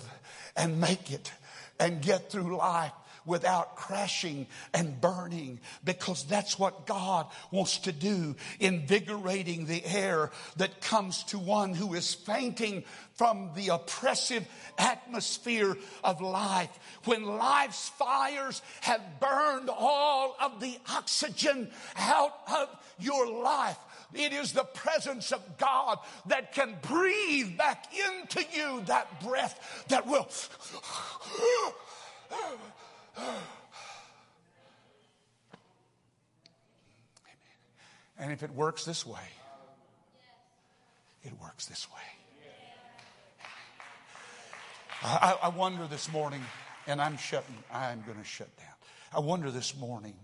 and 0.56 0.80
make 0.80 1.12
it 1.12 1.32
and 1.80 2.02
get 2.02 2.32
through 2.32 2.58
life 2.58 2.94
without 3.28 3.76
crashing 3.76 4.48
and 4.74 5.00
burning 5.00 5.60
because 5.84 6.24
that's 6.24 6.58
what 6.58 6.88
God 6.88 7.28
wants 7.52 7.80
to 7.80 7.92
do, 7.92 8.36
invigorating 8.60 9.66
the 9.66 9.86
air 9.86 10.32
that 10.56 10.82
comes 10.82 11.24
to 11.26 11.38
one 11.38 11.74
who 11.74 11.94
is 11.94 12.14
fainting 12.14 12.86
from 13.16 13.52
the 13.56 13.68
oppressive 13.68 14.48
atmosphere 14.78 15.76
of 16.04 16.22
life. 16.22 16.70
When 17.04 17.24
life's 17.24 17.90
fires 17.90 18.62
have 18.82 19.02
burned 19.20 19.70
all 19.70 20.36
of 20.42 20.62
the 20.62 20.78
oxygen 20.90 21.70
out 21.98 22.34
of 22.48 22.70
your 22.98 23.28
life, 23.44 23.78
it 24.14 24.34
is 24.34 24.54
the 24.54 24.64
presence 24.64 25.32
of 25.32 25.58
God 25.58 26.00
that 26.28 26.54
can 26.54 26.76
breathe 26.82 27.58
back 27.58 27.86
into 27.94 28.44
you 28.54 28.82
that 28.86 29.22
breath 29.22 29.86
that 29.90 30.08
will 30.08 30.28
and 38.20 38.32
if 38.32 38.44
it 38.44 38.52
works 38.52 38.86
this 38.86 39.06
way, 39.06 39.20
it 41.24 41.34
works 41.42 41.66
this 41.66 41.88
way. 41.90 42.02
I, 45.04 45.38
I 45.44 45.50
wonder 45.50 45.86
this 45.88 46.12
morning, 46.12 46.42
and 46.88 47.00
I'm 47.00 47.18
shutting, 47.18 47.56
I'm 47.72 48.02
going 48.06 48.18
to 48.18 48.24
shut 48.24 48.56
down. 48.58 48.68
I 49.14 49.20
wonder 49.20 49.52
this 49.52 49.76
morning 49.78 50.16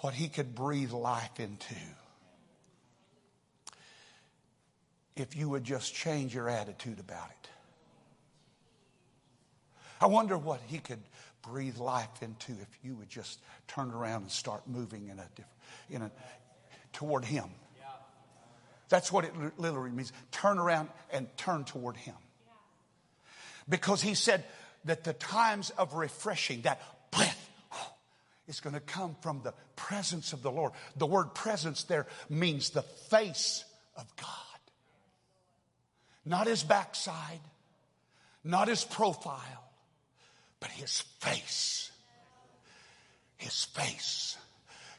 what 0.00 0.12
he 0.14 0.28
could 0.28 0.54
breathe 0.54 0.92
life 0.92 1.40
into 1.40 1.74
if 5.16 5.34
you 5.34 5.48
would 5.48 5.64
just 5.64 5.94
change 5.94 6.34
your 6.34 6.48
attitude 6.48 7.00
about 7.00 7.28
it. 7.30 7.48
I 10.00 10.06
wonder 10.06 10.36
what 10.36 10.60
he 10.66 10.78
could 10.78 11.00
breathe 11.42 11.78
life 11.78 12.22
into 12.22 12.52
if 12.52 12.68
you 12.82 12.94
would 12.96 13.08
just 13.08 13.40
turn 13.66 13.90
around 13.90 14.22
and 14.22 14.30
start 14.30 14.62
moving 14.66 15.08
in 15.08 15.18
a 15.18 15.26
different, 15.34 15.56
in 15.90 16.02
a, 16.02 16.10
toward 16.92 17.24
him. 17.24 17.48
That's 18.88 19.10
what 19.10 19.24
it 19.24 19.32
literally 19.58 19.90
means. 19.90 20.12
Turn 20.30 20.58
around 20.58 20.90
and 21.10 21.26
turn 21.36 21.64
toward 21.64 21.96
him. 21.96 22.14
Because 23.68 24.00
he 24.00 24.14
said 24.14 24.44
that 24.84 25.02
the 25.02 25.12
times 25.12 25.70
of 25.70 25.94
refreshing, 25.94 26.60
that 26.62 26.80
breath, 27.10 27.50
is 28.46 28.60
going 28.60 28.74
to 28.74 28.80
come 28.80 29.16
from 29.22 29.40
the 29.42 29.52
presence 29.74 30.32
of 30.32 30.42
the 30.42 30.52
Lord. 30.52 30.72
The 30.96 31.06
word 31.06 31.34
presence 31.34 31.82
there 31.84 32.06
means 32.28 32.70
the 32.70 32.82
face 32.82 33.64
of 33.96 34.04
God. 34.16 34.45
Not 36.26 36.48
his 36.48 36.64
backside, 36.64 37.40
not 38.42 38.66
his 38.66 38.84
profile, 38.84 39.70
but 40.58 40.70
his 40.70 41.00
face. 41.20 41.92
His 43.36 43.64
face. 43.64 44.36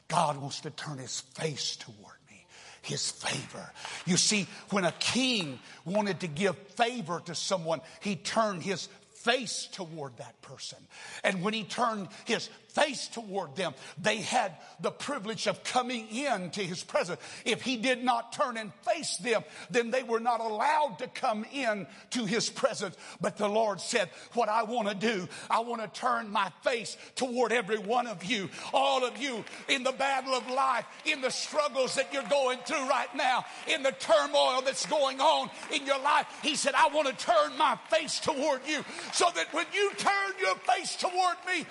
God 0.08 0.38
wants 0.38 0.60
to 0.62 0.70
turn 0.70 0.96
his 0.96 1.20
face 1.20 1.76
toward 1.76 2.16
me. 2.30 2.46
His 2.80 3.10
favor. 3.10 3.70
You 4.06 4.16
see, 4.16 4.46
when 4.70 4.84
a 4.84 4.92
king 4.92 5.58
wanted 5.84 6.20
to 6.20 6.28
give 6.28 6.56
favor 6.56 7.20
to 7.26 7.34
someone, 7.34 7.82
he 8.00 8.16
turned 8.16 8.62
his 8.62 8.88
face 9.12 9.68
toward 9.70 10.16
that 10.16 10.40
person. 10.40 10.78
And 11.24 11.42
when 11.42 11.52
he 11.52 11.64
turned 11.64 12.08
his 12.24 12.48
face 12.78 13.08
toward 13.08 13.56
them, 13.56 13.74
they 14.00 14.18
had 14.18 14.52
the 14.80 14.90
privilege 14.90 15.46
of 15.46 15.64
coming 15.64 16.08
in 16.08 16.50
to 16.50 16.62
his 16.62 16.84
presence. 16.84 17.20
If 17.44 17.62
he 17.62 17.76
did 17.76 18.04
not 18.04 18.32
turn 18.32 18.56
and 18.56 18.72
face 18.84 19.16
them, 19.18 19.42
then 19.70 19.90
they 19.90 20.02
were 20.02 20.20
not 20.20 20.40
allowed 20.40 20.98
to 20.98 21.08
come 21.08 21.44
in 21.52 21.86
to 22.10 22.24
his 22.24 22.48
presence. 22.48 22.96
But 23.20 23.36
the 23.36 23.48
Lord 23.48 23.80
said, 23.80 24.10
what 24.34 24.48
I 24.48 24.62
want 24.62 24.88
to 24.88 24.94
do, 24.94 25.28
I 25.50 25.60
want 25.60 25.82
to 25.82 26.00
turn 26.00 26.30
my 26.30 26.50
face 26.62 26.96
toward 27.16 27.52
every 27.52 27.78
one 27.78 28.06
of 28.06 28.24
you, 28.24 28.48
all 28.72 29.04
of 29.04 29.18
you 29.18 29.44
in 29.68 29.82
the 29.82 29.92
battle 29.92 30.34
of 30.34 30.48
life, 30.48 30.84
in 31.04 31.20
the 31.20 31.30
struggles 31.30 31.94
that 31.96 32.12
you're 32.12 32.22
going 32.24 32.58
through 32.60 32.88
right 32.88 33.14
now, 33.14 33.44
in 33.66 33.82
the 33.82 33.92
turmoil 33.92 34.62
that's 34.62 34.86
going 34.86 35.20
on 35.20 35.50
in 35.74 35.84
your 35.86 36.00
life. 36.00 36.26
He 36.42 36.54
said, 36.54 36.74
I 36.74 36.88
want 36.88 37.08
to 37.08 37.24
turn 37.24 37.56
my 37.58 37.78
face 37.90 38.20
toward 38.20 38.60
you 38.66 38.84
so 39.12 39.26
that 39.34 39.52
when 39.52 39.66
you 39.74 39.92
turn 39.96 40.32
your 40.40 40.56
face 40.56 40.96
toward 40.96 41.36
me, 41.46 41.66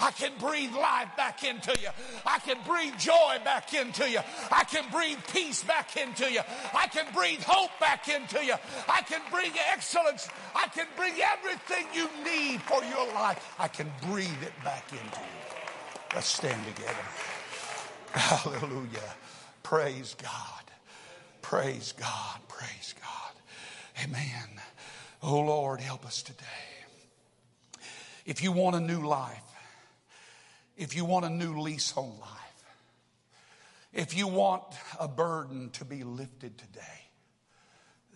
I 0.00 0.10
can 0.10 0.32
breathe 0.38 0.72
life 0.74 1.08
back 1.16 1.44
into 1.44 1.74
you. 1.80 1.88
I 2.24 2.38
can 2.40 2.58
breathe 2.66 2.96
joy 2.98 3.38
back 3.44 3.74
into 3.74 4.08
you. 4.08 4.20
I 4.50 4.64
can 4.64 4.84
breathe 4.90 5.18
peace 5.32 5.62
back 5.62 5.96
into 5.96 6.30
you. 6.30 6.40
I 6.74 6.86
can 6.88 7.06
breathe 7.14 7.42
hope 7.42 7.70
back 7.80 8.08
into 8.08 8.44
you. 8.44 8.54
I 8.88 9.02
can 9.02 9.20
bring 9.30 9.52
excellence. 9.72 10.28
I 10.54 10.68
can 10.68 10.86
bring 10.96 11.14
everything 11.20 11.86
you 11.94 12.08
need 12.24 12.62
for 12.62 12.82
your 12.84 13.06
life. 13.14 13.54
I 13.58 13.68
can 13.68 13.90
breathe 14.08 14.42
it 14.42 14.52
back 14.64 14.84
into 14.90 15.20
you. 15.20 15.56
Let's 16.14 16.28
stand 16.28 16.60
together. 16.74 16.94
Hallelujah. 18.12 19.14
Praise 19.62 20.14
God. 20.14 20.62
Praise 21.42 21.92
God. 21.92 22.38
Praise 22.48 22.94
God. 23.00 24.04
Amen. 24.04 24.60
Oh 25.22 25.40
Lord, 25.40 25.80
help 25.80 26.06
us 26.06 26.22
today. 26.22 26.44
If 28.24 28.42
you 28.42 28.52
want 28.52 28.76
a 28.76 28.80
new 28.80 29.06
life, 29.06 29.45
if 30.76 30.94
you 30.94 31.04
want 31.04 31.24
a 31.24 31.30
new 31.30 31.60
lease 31.60 31.92
on 31.96 32.08
life, 32.20 32.30
if 33.92 34.16
you 34.16 34.28
want 34.28 34.62
a 35.00 35.08
burden 35.08 35.70
to 35.70 35.84
be 35.84 36.04
lifted 36.04 36.58
today, 36.58 36.82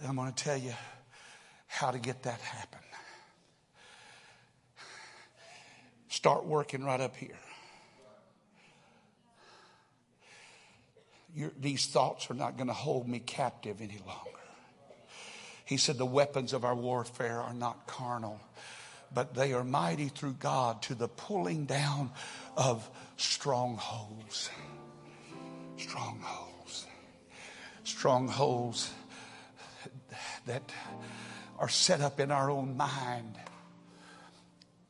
I'm 0.06 0.16
going 0.16 0.32
to 0.32 0.44
tell 0.44 0.56
you 0.56 0.74
how 1.66 1.90
to 1.90 1.98
get 1.98 2.24
that 2.24 2.40
happen. 2.40 2.80
Start 6.08 6.44
working 6.44 6.84
right 6.84 7.00
up 7.00 7.16
here. 7.16 7.38
Your, 11.34 11.52
these 11.58 11.86
thoughts 11.86 12.30
are 12.30 12.34
not 12.34 12.56
going 12.56 12.66
to 12.66 12.74
hold 12.74 13.08
me 13.08 13.20
captive 13.20 13.80
any 13.80 14.00
longer. 14.06 14.30
He 15.64 15.76
said, 15.76 15.98
The 15.98 16.06
weapons 16.06 16.52
of 16.52 16.64
our 16.64 16.74
warfare 16.74 17.40
are 17.40 17.54
not 17.54 17.86
carnal, 17.86 18.40
but 19.12 19.34
they 19.34 19.52
are 19.52 19.64
mighty 19.64 20.08
through 20.08 20.34
God 20.34 20.82
to 20.82 20.94
the 20.94 21.08
pulling 21.08 21.66
down 21.66 22.10
of 22.56 22.88
strongholds. 23.16 24.50
Strongholds. 25.76 26.86
Strongholds 27.84 28.92
that 30.46 30.62
are 31.58 31.68
set 31.68 32.00
up 32.00 32.20
in 32.20 32.30
our 32.30 32.50
own 32.50 32.76
mind. 32.76 33.36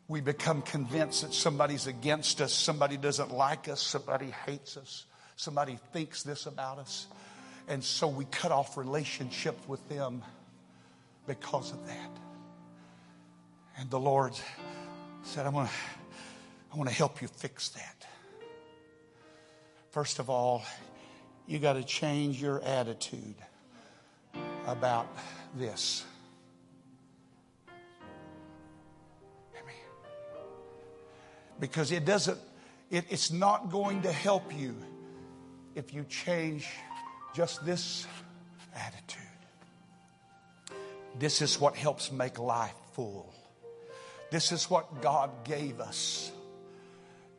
We 0.08 0.20
become 0.20 0.62
convinced 0.62 1.22
that 1.22 1.32
somebody's 1.32 1.86
against 1.86 2.40
us, 2.40 2.52
somebody 2.52 2.96
doesn't 2.96 3.32
like 3.32 3.68
us, 3.68 3.80
somebody 3.80 4.34
hates 4.46 4.76
us, 4.76 5.06
somebody 5.36 5.78
thinks 5.92 6.22
this 6.22 6.46
about 6.46 6.78
us. 6.78 7.06
And 7.68 7.82
so 7.84 8.08
we 8.08 8.24
cut 8.24 8.50
off 8.50 8.76
relationships 8.76 9.66
with 9.68 9.88
them 9.88 10.22
because 11.26 11.70
of 11.70 11.86
that. 11.86 12.29
And 13.80 13.88
the 13.88 13.98
Lord 13.98 14.38
said, 15.22 15.46
I'm 15.46 15.54
going 15.54 15.66
to, 15.66 15.72
I 16.70 16.76
want 16.76 16.90
to 16.90 16.94
help 16.94 17.22
you 17.22 17.28
fix 17.28 17.70
that. 17.70 18.06
First 19.90 20.18
of 20.18 20.28
all, 20.28 20.62
you 21.46 21.58
got 21.58 21.72
to 21.72 21.82
change 21.82 22.42
your 22.42 22.62
attitude 22.62 23.36
about 24.66 25.08
this. 25.56 26.04
Because 31.58 31.90
it 31.90 32.04
doesn't, 32.04 32.38
it, 32.90 33.06
it's 33.08 33.30
not 33.30 33.70
going 33.70 34.02
to 34.02 34.12
help 34.12 34.54
you 34.58 34.76
if 35.74 35.94
you 35.94 36.04
change 36.04 36.68
just 37.34 37.64
this 37.64 38.06
attitude. 38.74 39.22
This 41.18 41.40
is 41.40 41.58
what 41.58 41.76
helps 41.76 42.12
make 42.12 42.38
life 42.38 42.74
full. 42.92 43.34
This 44.30 44.52
is 44.52 44.70
what 44.70 45.02
God 45.02 45.30
gave 45.44 45.80
us 45.80 46.30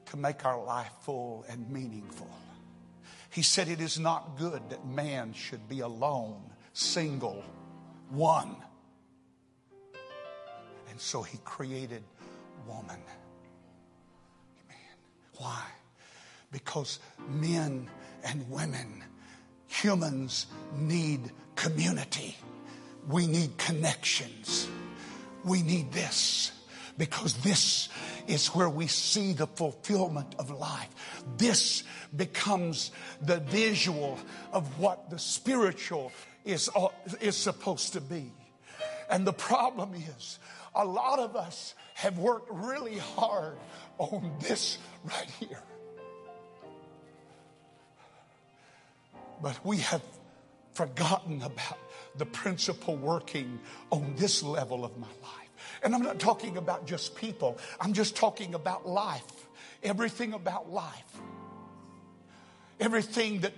to 0.07 0.17
make 0.17 0.45
our 0.45 0.61
life 0.61 0.91
full 1.01 1.45
and 1.47 1.69
meaningful. 1.69 2.29
He 3.29 3.43
said, 3.43 3.69
It 3.69 3.79
is 3.79 3.97
not 3.97 4.37
good 4.37 4.61
that 4.69 4.85
man 4.85 5.31
should 5.33 5.69
be 5.69 5.79
alone, 5.79 6.41
single, 6.73 7.43
one. 8.09 8.55
And 10.89 10.99
so 10.99 11.21
he 11.21 11.37
created 11.45 12.03
woman. 12.67 12.99
Amen. 14.65 14.97
Why? 15.37 15.63
Because 16.51 16.99
men 17.29 17.89
and 18.25 18.49
women, 18.51 19.01
humans 19.67 20.47
need 20.77 21.31
community. 21.55 22.35
We 23.07 23.27
need 23.27 23.57
connections. 23.57 24.67
We 25.45 25.61
need 25.61 25.93
this 25.93 26.51
because 27.01 27.33
this 27.37 27.89
is 28.27 28.49
where 28.49 28.69
we 28.69 28.85
see 28.85 29.33
the 29.33 29.47
fulfillment 29.47 30.35
of 30.37 30.51
life. 30.51 30.87
This 31.35 31.81
becomes 32.15 32.91
the 33.23 33.39
visual 33.39 34.19
of 34.53 34.77
what 34.77 35.09
the 35.09 35.17
spiritual 35.17 36.11
is, 36.45 36.69
uh, 36.75 36.89
is 37.19 37.35
supposed 37.35 37.93
to 37.93 38.01
be. 38.01 38.31
And 39.09 39.25
the 39.25 39.33
problem 39.33 39.95
is, 39.95 40.37
a 40.75 40.85
lot 40.85 41.17
of 41.17 41.35
us 41.35 41.73
have 41.95 42.19
worked 42.19 42.49
really 42.51 42.99
hard 42.99 43.57
on 43.97 44.31
this 44.39 44.77
right 45.03 45.31
here. 45.39 45.63
But 49.41 49.59
we 49.65 49.77
have 49.77 50.03
forgotten 50.73 51.41
about 51.41 51.79
the 52.15 52.27
principle 52.27 52.95
working 52.95 53.59
on 53.89 54.13
this 54.17 54.43
level 54.43 54.85
of 54.85 54.95
my 54.99 55.07
life. 55.23 55.50
And 55.83 55.95
I'm 55.95 56.03
not 56.03 56.19
talking 56.19 56.57
about 56.57 56.85
just 56.85 57.15
people, 57.15 57.57
I'm 57.79 57.93
just 57.93 58.15
talking 58.15 58.53
about 58.53 58.87
life. 58.87 59.23
Everything 59.83 60.33
about 60.33 60.71
life. 60.71 61.19
Everything 62.79 63.41
that 63.41 63.53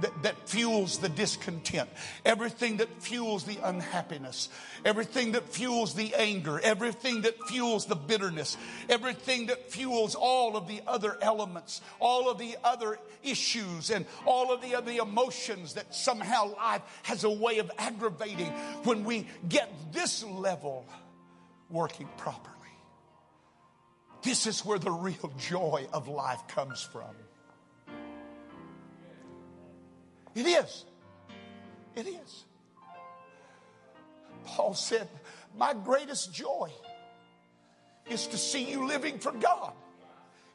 that, 0.00 0.22
that 0.22 0.48
fuels 0.48 0.98
the 0.98 1.08
discontent, 1.08 1.88
everything 2.24 2.78
that 2.78 3.02
fuels 3.02 3.44
the 3.44 3.58
unhappiness, 3.62 4.48
everything 4.84 5.32
that 5.32 5.48
fuels 5.48 5.94
the 5.94 6.14
anger, 6.14 6.60
everything 6.62 7.22
that 7.22 7.34
fuels 7.48 7.86
the 7.86 7.96
bitterness, 7.96 8.56
everything 8.88 9.46
that 9.46 9.70
fuels 9.70 10.14
all 10.14 10.56
of 10.56 10.68
the 10.68 10.82
other 10.86 11.16
elements, 11.22 11.80
all 11.98 12.30
of 12.30 12.38
the 12.38 12.56
other 12.64 12.98
issues, 13.22 13.90
and 13.90 14.06
all 14.26 14.52
of 14.52 14.60
the 14.60 14.74
other 14.74 14.92
emotions 14.92 15.74
that 15.74 15.94
somehow 15.94 16.54
life 16.56 16.82
has 17.02 17.24
a 17.24 17.30
way 17.30 17.58
of 17.58 17.70
aggravating. 17.78 18.48
When 18.84 19.04
we 19.04 19.26
get 19.48 19.70
this 19.92 20.22
level 20.24 20.86
working 21.70 22.08
properly. 22.16 22.54
This 24.22 24.46
is 24.46 24.64
where 24.64 24.78
the 24.78 24.90
real 24.90 25.32
joy 25.38 25.86
of 25.92 26.08
life 26.08 26.46
comes 26.48 26.82
from. 26.82 27.14
It 30.34 30.46
is. 30.46 30.84
It 31.94 32.06
is. 32.06 32.44
Paul 34.44 34.74
said, 34.74 35.08
My 35.56 35.74
greatest 35.74 36.32
joy 36.32 36.70
is 38.08 38.26
to 38.28 38.36
see 38.36 38.70
you 38.70 38.86
living 38.86 39.18
for 39.18 39.32
God, 39.32 39.72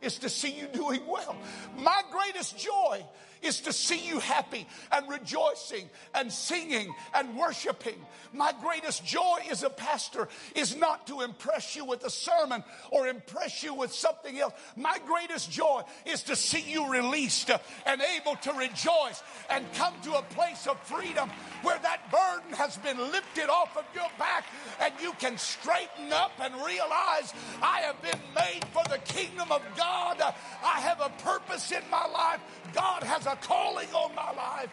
is 0.02 0.20
to 0.20 0.30
see 0.30 0.52
you 0.52 0.68
doing 0.68 1.02
well. 1.08 1.36
My 1.78 2.02
greatest 2.12 2.58
joy 2.58 3.04
is 3.42 3.62
to 3.62 3.74
see 3.74 4.00
you 4.08 4.20
happy 4.20 4.68
and 4.92 5.10
rejoicing 5.10 5.90
and 6.14 6.32
singing 6.32 6.94
and 7.14 7.38
worshiping. 7.38 7.96
My 8.34 8.54
greatest 8.62 9.06
joy 9.06 9.40
as 9.50 9.64
a 9.64 9.70
pastor 9.70 10.28
is 10.56 10.76
not 10.76 11.08
to 11.08 11.22
impress 11.22 11.76
you 11.76 11.86
with 11.86 12.06
a 12.06 12.10
sermon 12.10 12.64
or 12.92 13.08
impress 13.08 13.64
you 13.64 13.74
with 13.74 13.92
something 13.92 14.40
else. 14.40 14.54
My 14.76 14.98
greatest 15.06 15.52
joy 15.52 15.82
is 16.06 16.24
to 16.24 16.36
see 16.36 16.62
you 16.62 16.90
released 16.92 17.50
and 17.86 18.02
able 18.20 18.36
to 18.38 18.54
rejoice 18.54 19.22
and 19.50 19.66
come 19.74 19.94
to 20.04 20.14
a 20.14 20.22
place 20.24 20.68
of 20.68 20.80
freedom 20.82 21.30
where 21.64 21.80
that 21.80 22.12
burden 22.12 22.54
has 22.54 22.78
been 22.78 22.98
lifted 23.12 23.50
off 23.50 23.76
of 23.78 23.86
your 23.94 24.08
back 24.18 24.46
and 24.80 24.94
you 25.02 25.14
can 25.20 25.38
straighten 25.38 26.12
up 26.14 26.32
and 26.42 26.54
realize 26.66 27.34
I 27.62 27.82
have 27.82 28.02
been 28.02 28.20
made 28.36 28.64
for 28.72 28.84
the 28.90 28.98
kingdom 29.00 29.52
of 29.52 29.62
God. 29.78 30.22
I 30.22 30.80
have 30.80 31.02
a 31.02 31.10
purpose 31.24 31.72
in 31.72 31.84
my 31.90 32.06
life. 32.08 32.40
God 32.74 33.04
has 33.04 33.26
a 33.32 33.36
calling 33.38 33.88
on 33.94 34.14
my 34.14 34.32
life. 34.34 34.70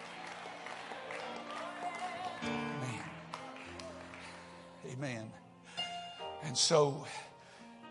Amen. 2.43 3.05
Amen. 4.91 5.31
And 6.43 6.57
so 6.57 7.05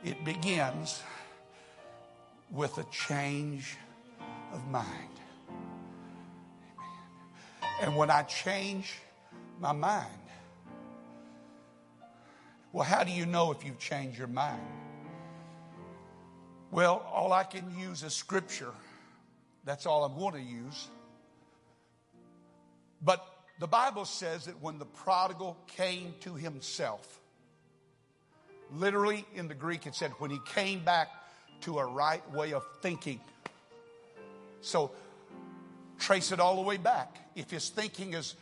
it 0.03 0.23
begins 0.25 1.01
with 2.51 2.77
a 2.77 2.83
change 2.85 3.77
of 4.51 4.67
mind. 4.67 4.87
Amen. 5.49 6.87
And 7.81 7.95
when 7.95 8.09
I 8.09 8.23
change 8.23 8.95
my 9.59 9.71
mind, 9.71 10.11
well, 12.73 12.83
how 12.83 13.03
do 13.03 13.11
you 13.11 13.25
know 13.25 13.51
if 13.51 13.63
you've 13.63 13.79
changed 13.79 14.17
your 14.17 14.27
mind? 14.27 14.61
Well, 16.71 17.05
all 17.11 17.31
I 17.31 17.43
can 17.43 17.77
use 17.79 18.03
is 18.03 18.13
scripture. 18.13 18.73
That's 19.67 19.85
all 19.85 20.05
I'm 20.05 20.17
going 20.17 20.33
to 20.33 20.41
use. 20.41 20.87
But 23.01 23.21
the 23.59 23.67
Bible 23.67 24.05
says 24.05 24.45
that 24.45 24.61
when 24.61 24.79
the 24.79 24.85
prodigal 24.85 25.57
came 25.67 26.13
to 26.21 26.35
himself, 26.35 27.19
literally 28.73 29.25
in 29.35 29.49
the 29.49 29.53
Greek 29.53 29.85
it 29.85 29.93
said 29.93 30.11
when 30.19 30.31
he 30.31 30.39
came 30.45 30.85
back 30.85 31.09
to 31.61 31.79
a 31.79 31.85
right 31.85 32.23
way 32.31 32.53
of 32.53 32.63
thinking. 32.81 33.19
So 34.61 34.91
trace 35.99 36.31
it 36.31 36.39
all 36.39 36.55
the 36.55 36.61
way 36.61 36.77
back. 36.77 37.17
If 37.35 37.51
his 37.51 37.69
thinking 37.69 38.13
is 38.13 38.35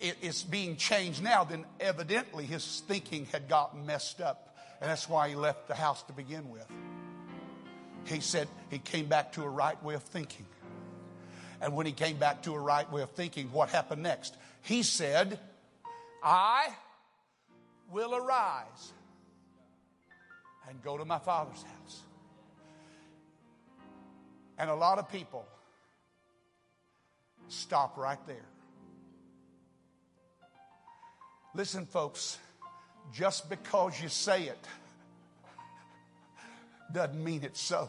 is 0.00 0.42
being 0.42 0.76
changed 0.76 1.22
now, 1.22 1.44
then 1.44 1.66
evidently 1.78 2.46
his 2.46 2.82
thinking 2.88 3.26
had 3.26 3.48
gotten 3.48 3.86
messed 3.86 4.20
up. 4.20 4.56
And 4.80 4.90
that's 4.90 5.08
why 5.08 5.28
he 5.28 5.36
left 5.36 5.68
the 5.68 5.74
house 5.74 6.02
to 6.04 6.12
begin 6.12 6.50
with. 6.50 6.66
He 8.06 8.18
said 8.20 8.48
he 8.70 8.78
came 8.78 9.06
back 9.06 9.34
to 9.34 9.44
a 9.44 9.48
right 9.48 9.80
way 9.84 9.94
of 9.94 10.02
thinking. 10.02 10.46
And 11.64 11.74
when 11.74 11.86
he 11.86 11.92
came 11.92 12.18
back 12.18 12.42
to 12.42 12.52
a 12.52 12.58
right 12.58 12.92
way 12.92 13.00
of 13.00 13.10
thinking, 13.12 13.50
what 13.50 13.70
happened 13.70 14.02
next? 14.02 14.36
He 14.60 14.82
said, 14.82 15.40
I 16.22 16.68
will 17.90 18.14
arise 18.14 18.92
and 20.68 20.82
go 20.82 20.98
to 20.98 21.06
my 21.06 21.18
father's 21.18 21.62
house. 21.62 22.02
And 24.58 24.68
a 24.68 24.74
lot 24.74 24.98
of 24.98 25.10
people 25.10 25.48
stop 27.48 27.96
right 27.96 28.18
there. 28.26 28.44
Listen, 31.54 31.86
folks, 31.86 32.36
just 33.10 33.48
because 33.48 34.02
you 34.02 34.10
say 34.10 34.42
it 34.42 34.68
doesn't 36.92 37.24
mean 37.24 37.42
it's 37.42 37.62
so. 37.62 37.88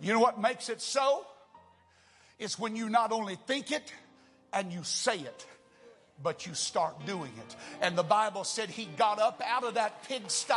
You 0.00 0.12
know 0.12 0.20
what 0.20 0.40
makes 0.40 0.68
it 0.68 0.80
so? 0.80 1.26
It's 2.42 2.58
when 2.58 2.74
you 2.74 2.88
not 2.88 3.12
only 3.12 3.36
think 3.46 3.70
it 3.70 3.92
and 4.52 4.72
you 4.72 4.82
say 4.82 5.20
it, 5.20 5.46
but 6.20 6.44
you 6.44 6.54
start 6.54 7.06
doing 7.06 7.30
it. 7.38 7.56
And 7.80 7.96
the 7.96 8.02
Bible 8.02 8.42
said 8.42 8.68
he 8.68 8.86
got 8.96 9.20
up 9.20 9.40
out 9.46 9.62
of 9.62 9.74
that 9.74 10.02
pigsty. 10.08 10.54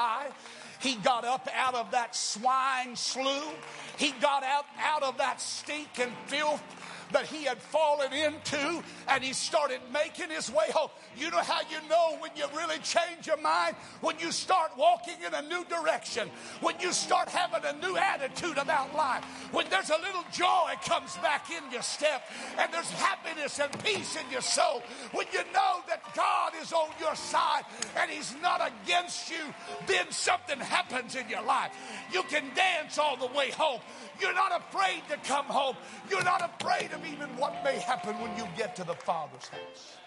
He 0.81 0.95
got 0.95 1.25
up 1.25 1.47
out 1.55 1.75
of 1.75 1.91
that 1.91 2.15
swine 2.15 2.95
slough. 2.95 3.53
He 3.97 4.11
got 4.19 4.43
out, 4.43 4.65
out 4.79 5.03
of 5.03 5.19
that 5.19 5.39
stink 5.39 5.99
and 5.99 6.11
filth 6.25 6.63
that 7.11 7.25
he 7.25 7.43
had 7.43 7.57
fallen 7.57 8.11
into 8.13 8.83
and 9.07 9.23
he 9.23 9.33
started 9.33 9.79
making 9.93 10.29
his 10.29 10.51
way 10.51 10.65
home. 10.71 10.89
You 11.17 11.31
know 11.31 11.41
how 11.41 11.61
you 11.61 11.87
know 11.89 12.17
when 12.19 12.31
you 12.35 12.45
really 12.55 12.77
change 12.79 13.27
your 13.27 13.37
mind? 13.37 13.75
When 14.01 14.19
you 14.19 14.31
start 14.31 14.71
walking 14.77 15.15
in 15.25 15.33
a 15.33 15.41
new 15.43 15.63
direction, 15.65 16.29
when 16.61 16.75
you 16.79 16.91
start 16.91 17.29
having 17.29 17.63
a 17.63 17.73
new 17.85 17.97
attitude 17.97 18.57
about 18.57 18.95
life, 18.95 19.23
when 19.51 19.69
there's 19.69 19.89
a 19.89 19.97
little 19.97 20.25
joy 20.31 20.73
comes 20.83 21.15
back 21.17 21.49
in 21.51 21.71
your 21.71 21.81
step 21.81 22.23
and 22.57 22.73
there's 22.73 22.89
happiness 22.91 23.59
and 23.59 23.71
peace 23.83 24.15
in 24.15 24.31
your 24.31 24.41
soul, 24.41 24.81
when 25.11 25.27
you 25.31 25.39
know 25.53 25.81
that 25.87 26.01
God 26.15 26.53
is 26.61 26.73
on 26.73 26.89
your 26.99 27.15
side 27.15 27.63
and 27.97 28.09
he's 28.09 28.35
not 28.41 28.61
against 28.83 29.29
you, 29.29 29.53
then 29.87 30.11
something 30.11 30.59
happens 30.59 31.15
in 31.15 31.29
your 31.29 31.43
life. 31.43 31.71
You 32.11 32.23
can 32.23 32.43
dance 32.55 32.97
all 32.97 33.17
the 33.17 33.27
way 33.27 33.51
home. 33.51 33.79
You're 34.19 34.33
not 34.33 34.51
afraid 34.57 35.01
to 35.09 35.17
come 35.17 35.45
home. 35.45 35.75
You're 36.09 36.23
not 36.23 36.41
afraid 36.41 36.91
of 36.95 37.05
even 37.05 37.29
what 37.37 37.63
may 37.63 37.77
happen 37.77 38.15
when 38.19 38.35
you 38.37 38.45
get 38.57 38.75
to 38.77 38.83
the 38.83 38.93
Father's 38.93 39.47
house. 39.47 39.97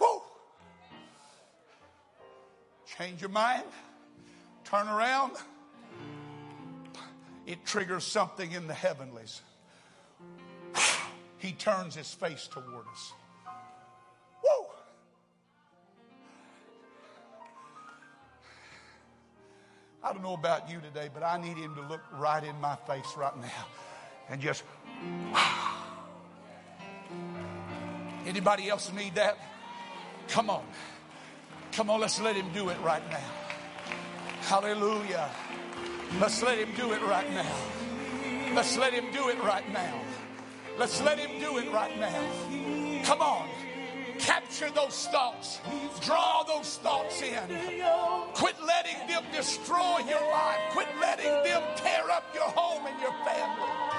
Woo! 0.00 0.20
Change 2.86 3.20
your 3.20 3.30
mind, 3.30 3.64
turn 4.64 4.86
around. 4.88 5.32
It 7.46 7.64
triggers 7.64 8.04
something 8.04 8.52
in 8.52 8.66
the 8.66 8.74
heavenlies. 8.74 9.40
He 11.38 11.52
turns 11.52 11.94
his 11.94 12.12
face 12.12 12.46
toward 12.46 12.86
us. 12.92 13.12
Woo! 14.44 14.66
I 20.02 20.12
don't 20.12 20.22
know 20.22 20.34
about 20.34 20.68
you 20.68 20.80
today, 20.80 21.08
but 21.12 21.22
I 21.22 21.40
need 21.40 21.56
him 21.56 21.74
to 21.76 21.82
look 21.82 22.02
right 22.12 22.44
in 22.44 22.60
my 22.60 22.76
face 22.86 23.16
right 23.16 23.36
now 23.40 23.66
and 24.28 24.40
just. 24.40 24.62
Anybody 28.28 28.68
else 28.68 28.92
need 28.92 29.14
that? 29.14 29.38
Come 30.28 30.50
on. 30.50 30.62
Come 31.72 31.88
on, 31.88 31.98
let's 32.00 32.20
let 32.20 32.36
him 32.36 32.52
do 32.52 32.68
it 32.68 32.78
right 32.82 33.02
now. 33.10 33.30
Hallelujah. 34.42 35.30
Let's 36.20 36.42
let 36.42 36.58
him 36.58 36.68
do 36.76 36.92
it 36.92 37.00
right 37.00 37.30
now. 37.32 38.54
Let's 38.54 38.76
let 38.76 38.92
him 38.92 39.06
do 39.12 39.30
it 39.30 39.42
right 39.42 39.66
now. 39.72 40.02
Let's 40.76 41.00
let 41.00 41.18
him 41.18 41.40
do 41.40 41.56
it 41.56 41.72
right 41.72 41.98
now. 41.98 43.02
Come 43.04 43.22
on. 43.22 43.48
Capture 44.18 44.68
those 44.74 45.06
thoughts. 45.06 45.60
Draw 46.02 46.42
those 46.42 46.76
thoughts 46.78 47.22
in. 47.22 47.48
Quit 48.34 48.56
letting 48.62 49.06
them 49.08 49.24
destroy 49.32 50.00
your 50.06 50.20
life. 50.30 50.60
Quit 50.72 50.88
letting 51.00 51.32
them 51.44 51.62
tear 51.76 52.10
up 52.10 52.24
your 52.34 52.50
home 52.50 52.84
and 52.86 53.00
your 53.00 53.12
family. 53.24 53.97